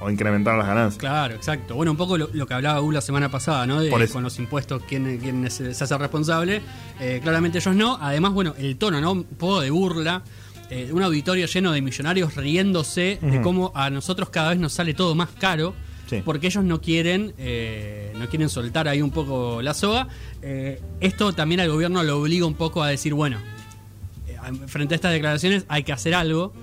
o 0.00 0.10
incrementar 0.10 0.56
las 0.56 0.66
ganancias. 0.66 0.98
Claro, 0.98 1.34
exacto. 1.34 1.74
Bueno, 1.74 1.90
un 1.92 1.96
poco 1.96 2.16
lo, 2.16 2.28
lo 2.32 2.46
que 2.46 2.54
hablaba 2.54 2.80
Hugo 2.80 2.92
la 2.92 3.00
semana 3.00 3.30
pasada, 3.30 3.66
¿no? 3.66 3.80
De, 3.80 3.90
con 4.10 4.22
los 4.22 4.38
impuestos, 4.38 4.82
quién, 4.88 5.18
quién 5.18 5.44
es- 5.44 5.54
se 5.54 5.70
hace 5.84 5.98
responsable. 5.98 6.60
Claramente 7.22 7.58
ellos 7.58 7.74
no. 7.74 7.98
Además, 8.00 8.32
bueno, 8.32 8.54
el 8.58 8.76
tono, 8.76 9.00
¿no? 9.00 9.12
Un 9.12 9.24
poco 9.24 9.60
de 9.60 9.70
burla. 9.70 10.22
Eh, 10.70 10.90
un 10.92 11.02
auditorio 11.02 11.46
lleno 11.46 11.72
de 11.72 11.80
millonarios 11.82 12.34
riéndose 12.36 13.18
de 13.20 13.40
cómo 13.42 13.72
a 13.74 13.90
nosotros 13.90 14.28
cada 14.30 14.50
vez 14.50 14.58
nos 14.58 14.72
sale 14.72 14.94
todo 14.94 15.14
más 15.14 15.30
caro. 15.38 15.74
Sí. 16.08 16.22
Porque 16.24 16.46
ellos 16.46 16.64
no 16.64 16.80
quieren, 16.80 17.34
eh, 17.36 18.12
no 18.18 18.28
quieren 18.28 18.48
soltar 18.48 18.88
ahí 18.88 19.02
un 19.02 19.10
poco 19.10 19.60
la 19.60 19.74
soga. 19.74 20.08
Eh, 20.40 20.80
esto 21.00 21.34
también 21.34 21.60
al 21.60 21.70
gobierno 21.70 22.02
lo 22.02 22.18
obliga 22.20 22.46
un 22.46 22.54
poco 22.54 22.82
a 22.82 22.88
decir, 22.88 23.12
bueno, 23.12 23.38
frente 24.66 24.94
a 24.94 24.96
estas 24.96 25.12
declaraciones 25.12 25.64
hay 25.68 25.82
que 25.82 25.92
hacer 25.92 26.14
algo. 26.14 26.54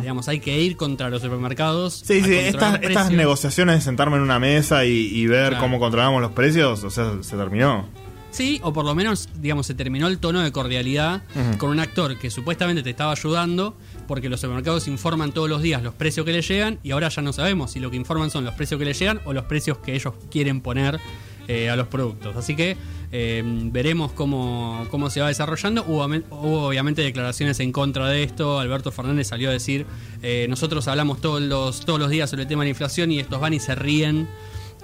Digamos, 0.00 0.28
hay 0.28 0.40
que 0.40 0.58
ir 0.58 0.76
contra 0.78 1.10
los 1.10 1.20
supermercados. 1.20 2.02
Sí, 2.06 2.22
sí, 2.22 2.34
estas, 2.34 3.10
negociaciones 3.10 3.76
de 3.76 3.80
sentarme 3.82 4.16
en 4.16 4.22
una 4.22 4.38
mesa 4.38 4.86
y, 4.86 4.90
y 4.90 5.26
ver 5.26 5.48
Claro. 5.50 5.62
cómo 5.62 5.78
controlamos 5.78 6.22
los 6.22 6.32
precios, 6.32 6.82
o 6.84 6.90
sea, 6.90 7.12
se 7.20 7.36
terminó. 7.36 7.86
Sí, 8.34 8.60
o 8.64 8.72
por 8.72 8.84
lo 8.84 8.96
menos, 8.96 9.28
digamos, 9.40 9.64
se 9.64 9.74
terminó 9.74 10.08
el 10.08 10.18
tono 10.18 10.40
de 10.40 10.50
cordialidad 10.50 11.22
con 11.56 11.70
un 11.70 11.78
actor 11.78 12.18
que 12.18 12.30
supuestamente 12.30 12.82
te 12.82 12.90
estaba 12.90 13.12
ayudando 13.12 13.76
porque 14.08 14.28
los 14.28 14.40
supermercados 14.40 14.88
informan 14.88 15.30
todos 15.30 15.48
los 15.48 15.62
días 15.62 15.84
los 15.84 15.94
precios 15.94 16.26
que 16.26 16.32
le 16.32 16.42
llegan 16.42 16.80
y 16.82 16.90
ahora 16.90 17.10
ya 17.10 17.22
no 17.22 17.32
sabemos 17.32 17.70
si 17.70 17.78
lo 17.78 17.92
que 17.92 17.96
informan 17.96 18.32
son 18.32 18.44
los 18.44 18.54
precios 18.54 18.80
que 18.80 18.86
le 18.86 18.92
llegan 18.92 19.20
o 19.24 19.32
los 19.32 19.44
precios 19.44 19.78
que 19.78 19.94
ellos 19.94 20.14
quieren 20.32 20.62
poner 20.62 20.98
eh, 21.46 21.70
a 21.70 21.76
los 21.76 21.86
productos. 21.86 22.34
Así 22.34 22.56
que 22.56 22.76
eh, 23.12 23.40
veremos 23.44 24.10
cómo, 24.10 24.84
cómo 24.90 25.10
se 25.10 25.20
va 25.20 25.28
desarrollando. 25.28 25.84
Hubo, 25.86 26.04
hubo 26.04 26.66
obviamente 26.66 27.02
declaraciones 27.02 27.60
en 27.60 27.70
contra 27.70 28.08
de 28.08 28.24
esto. 28.24 28.58
Alberto 28.58 28.90
Fernández 28.90 29.28
salió 29.28 29.50
a 29.50 29.52
decir, 29.52 29.86
eh, 30.22 30.46
nosotros 30.48 30.88
hablamos 30.88 31.20
todos 31.20 31.40
los, 31.40 31.84
todos 31.84 32.00
los 32.00 32.10
días 32.10 32.30
sobre 32.30 32.42
el 32.42 32.48
tema 32.48 32.64
de 32.64 32.66
la 32.66 32.70
inflación 32.70 33.12
y 33.12 33.20
estos 33.20 33.38
van 33.40 33.54
y 33.54 33.60
se 33.60 33.76
ríen 33.76 34.26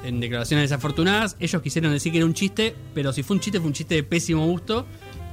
en 0.05 0.21
declaraciones 0.21 0.71
desafortunadas. 0.71 1.37
Ellos 1.41 1.61
quisieron 1.63 1.93
decir 1.93 2.13
que 2.13 2.19
era 2.19 2.27
un 2.27 2.35
chiste, 2.35 2.75
pero 2.95 3.13
si 3.13 3.23
fue 3.23 3.37
un 3.37 3.41
chiste, 3.41 3.59
fue 3.59 3.67
un 3.69 3.73
chiste 3.75 3.95
de 3.97 4.03
pésimo 4.03 4.47
gusto. 4.47 4.87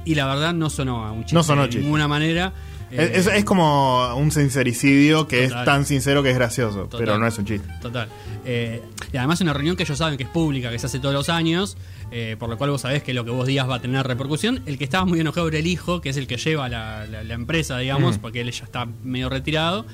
Y 0.04 0.14
la 0.14 0.26
verdad 0.26 0.54
no 0.54 0.70
sonó 0.70 1.04
a 1.04 1.12
un 1.12 1.20
chiste 1.22 1.34
No 1.34 1.42
sonó 1.42 1.62
de 1.62 1.68
chiste. 1.68 1.82
ninguna 1.82 2.08
manera. 2.08 2.52
Eh, 2.90 3.12
Es, 3.16 3.26
es 3.26 3.44
como 3.44 4.14
un 4.16 4.30
sincericidio 4.30 5.28
que 5.28 5.48
Total. 5.48 5.58
es 5.58 5.64
tan 5.66 5.84
sincero 5.84 6.22
que 6.22 6.30
es 6.30 6.36
gracioso, 6.36 6.84
Total. 6.84 7.00
pero 7.00 7.18
no 7.18 7.26
es 7.26 7.36
un 7.38 7.44
chiste. 7.44 7.68
Total. 7.82 8.08
Eh, 8.46 8.80
y 9.12 9.16
además 9.18 9.42
una 9.42 9.52
reunión 9.52 9.76
que 9.76 9.82
ellos 9.82 9.98
saben 9.98 10.16
que 10.16 10.22
es 10.24 10.30
pública, 10.30 10.70
que 10.70 10.78
se 10.78 10.86
hace 10.86 10.98
todos 10.98 11.14
los 11.14 11.28
años, 11.28 11.76
eh, 12.10 12.36
por 12.38 12.48
lo 12.48 12.56
cual 12.56 12.70
vos 12.70 12.80
sabés 12.80 13.02
que 13.02 13.12
lo 13.12 13.26
que 13.26 13.30
vos 13.30 13.46
digas 13.46 13.68
va 13.68 13.74
a 13.76 13.80
tener 13.82 14.06
repercusión. 14.06 14.62
El 14.64 14.78
que 14.78 14.84
estaba 14.84 15.04
muy 15.04 15.20
enojado 15.20 15.48
era 15.48 15.58
el 15.58 15.66
hijo, 15.66 16.00
que 16.00 16.08
es 16.08 16.16
el 16.16 16.26
que 16.26 16.38
lleva 16.38 16.70
la, 16.70 17.06
la- 17.06 17.22
la 17.22 17.34
empresa, 17.34 17.76
digamos, 17.76 18.16
Mm. 18.16 18.20
porque 18.20 18.40
él 18.40 18.50
ya 18.50 18.64
está 18.64 18.86
medio 19.04 19.28
retirado. 19.28 19.84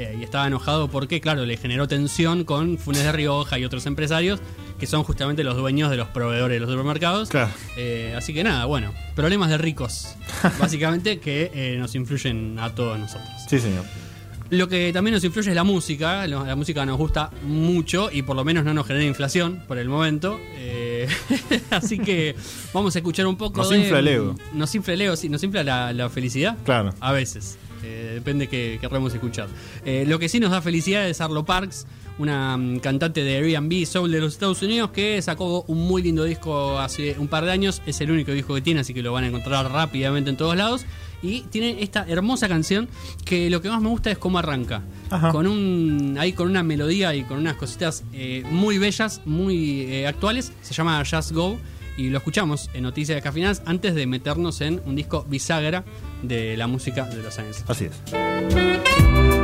Eh, 0.00 0.16
y 0.18 0.22
estaba 0.24 0.46
enojado 0.46 0.88
porque, 0.88 1.20
claro, 1.20 1.44
le 1.44 1.56
generó 1.56 1.86
tensión 1.86 2.44
con 2.44 2.78
Funes 2.78 3.02
de 3.04 3.12
Rioja 3.12 3.58
y 3.58 3.64
otros 3.64 3.86
empresarios 3.86 4.40
que 4.78 4.86
son 4.86 5.02
justamente 5.04 5.44
los 5.44 5.56
dueños 5.56 5.90
de 5.90 5.96
los 5.98 6.08
proveedores 6.08 6.56
de 6.56 6.60
los 6.60 6.70
supermercados. 6.70 7.28
Claro. 7.28 7.50
Eh, 7.76 8.14
así 8.16 8.32
que 8.32 8.42
nada, 8.42 8.64
bueno, 8.64 8.94
problemas 9.14 9.50
de 9.50 9.58
ricos, 9.58 10.16
básicamente, 10.58 11.20
que 11.20 11.50
eh, 11.54 11.76
nos 11.78 11.94
influyen 11.94 12.58
a 12.58 12.74
todos 12.74 12.98
nosotros. 12.98 13.28
Sí, 13.48 13.58
señor. 13.60 13.84
Lo 14.48 14.68
que 14.68 14.92
también 14.92 15.14
nos 15.14 15.22
influye 15.22 15.50
es 15.50 15.54
la 15.54 15.62
música. 15.62 16.26
La 16.26 16.56
música 16.56 16.84
nos 16.84 16.98
gusta 16.98 17.30
mucho 17.44 18.10
y 18.10 18.22
por 18.22 18.34
lo 18.34 18.44
menos 18.44 18.64
no 18.64 18.74
nos 18.74 18.84
genera 18.84 19.04
inflación 19.04 19.62
por 19.68 19.78
el 19.78 19.88
momento. 19.88 20.40
Eh, 20.56 21.06
así 21.70 22.00
que 22.00 22.34
vamos 22.72 22.96
a 22.96 22.98
escuchar 22.98 23.28
un 23.28 23.36
poco 23.36 23.58
Nos 23.60 23.70
de. 23.70 23.78
infla 23.78 24.00
el 24.00 24.08
ego. 24.08 24.34
Nos 24.52 24.74
infla 24.74 24.94
el 24.94 25.02
ego, 25.02 25.14
sí. 25.14 25.28
Nos 25.28 25.44
infla 25.44 25.62
la, 25.62 25.92
la 25.92 26.08
felicidad. 26.10 26.56
Claro. 26.64 26.92
A 26.98 27.12
veces. 27.12 27.58
Eh, 27.82 28.12
depende 28.14 28.48
que 28.48 28.78
querramos 28.80 29.14
escuchar. 29.14 29.48
Eh, 29.84 30.04
lo 30.06 30.18
que 30.18 30.28
sí 30.28 30.40
nos 30.40 30.50
da 30.50 30.60
felicidad 30.60 31.08
es 31.08 31.20
Arlo 31.20 31.44
Parks, 31.44 31.86
una 32.18 32.56
mm, 32.56 32.80
cantante 32.80 33.24
de 33.24 33.36
Airbnb 33.36 33.86
Soul 33.86 34.10
de 34.12 34.20
los 34.20 34.34
Estados 34.34 34.62
Unidos 34.62 34.90
que 34.90 35.20
sacó 35.22 35.64
un 35.66 35.86
muy 35.86 36.02
lindo 36.02 36.24
disco 36.24 36.78
hace 36.78 37.16
un 37.18 37.28
par 37.28 37.44
de 37.44 37.52
años. 37.52 37.82
Es 37.86 38.00
el 38.00 38.10
único 38.10 38.32
disco 38.32 38.54
que 38.54 38.60
tiene, 38.60 38.80
así 38.80 38.94
que 38.94 39.02
lo 39.02 39.12
van 39.12 39.24
a 39.24 39.26
encontrar 39.28 39.70
rápidamente 39.70 40.30
en 40.30 40.36
todos 40.36 40.56
lados. 40.56 40.84
Y 41.22 41.42
tiene 41.42 41.82
esta 41.82 42.06
hermosa 42.08 42.48
canción 42.48 42.88
que 43.24 43.50
lo 43.50 43.60
que 43.60 43.68
más 43.68 43.82
me 43.82 43.88
gusta 43.88 44.10
es 44.10 44.18
cómo 44.18 44.38
arranca. 44.38 44.82
Ajá. 45.10 45.32
Con 45.32 45.46
un 45.46 46.16
ahí 46.18 46.32
con 46.32 46.48
una 46.48 46.62
melodía 46.62 47.14
y 47.14 47.24
con 47.24 47.38
unas 47.38 47.56
cositas 47.56 48.04
eh, 48.12 48.42
muy 48.50 48.78
bellas, 48.78 49.20
muy 49.26 49.82
eh, 49.82 50.06
actuales. 50.06 50.52
Se 50.62 50.72
llama 50.72 51.02
Just 51.04 51.32
Go 51.32 51.58
y 52.00 52.08
lo 52.08 52.16
escuchamos 52.16 52.70
en 52.72 52.84
Noticias 52.84 53.14
de 53.14 53.20
Cafinas 53.20 53.62
antes 53.66 53.94
de 53.94 54.06
meternos 54.06 54.62
en 54.62 54.80
un 54.86 54.96
disco 54.96 55.26
bisagra 55.28 55.84
de 56.22 56.56
la 56.56 56.66
música 56.66 57.04
de 57.04 57.22
los 57.22 57.38
años. 57.38 57.62
Así 57.68 57.84
es. 57.86 59.39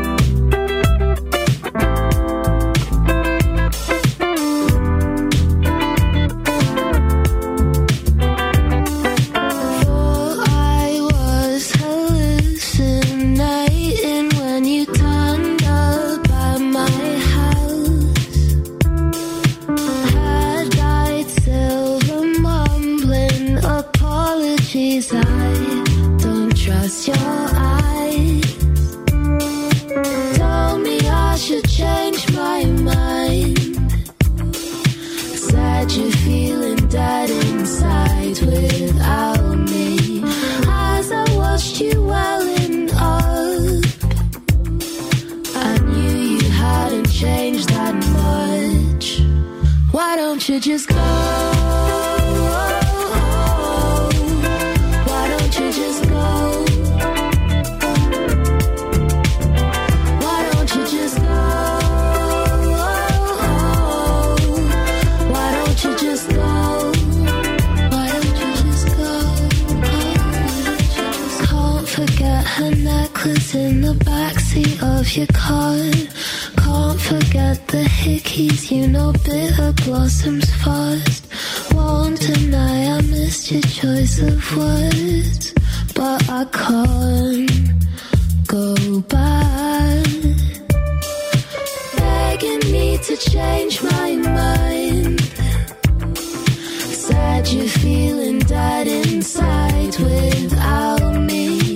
you're 35.95 36.11
feeling, 36.11 36.77
died. 36.89 37.26
Necklace 72.87 73.55
in 73.55 73.81
the 73.81 73.95
backseat 74.11 74.77
of 74.95 75.05
your 75.17 75.27
car. 75.45 75.77
Can't 76.63 77.01
forget 77.01 77.57
the 77.69 77.85
hickeys, 78.01 78.71
you 78.71 78.87
know, 78.89 79.13
bitter 79.25 79.73
blossoms 79.85 80.49
fast. 80.63 81.23
Won't 81.75 82.21
deny 82.21 82.97
I 82.97 83.01
missed 83.03 83.51
your 83.51 83.63
choice 83.63 84.17
of 84.31 84.39
words, 84.57 85.53
but 85.95 86.21
I 86.41 86.45
can't 86.61 87.51
go 88.47 89.01
back 89.17 90.07
begging 91.97 92.73
me 92.73 92.99
to 92.99 93.17
change 93.17 93.83
my 93.83 94.11
mind. 94.17 95.21
Said 97.05 97.49
you're 97.49 97.69
feeling 97.69 98.39
dead 98.41 98.87
inside 98.87 99.97
without 99.99 101.15
me. 101.21 101.76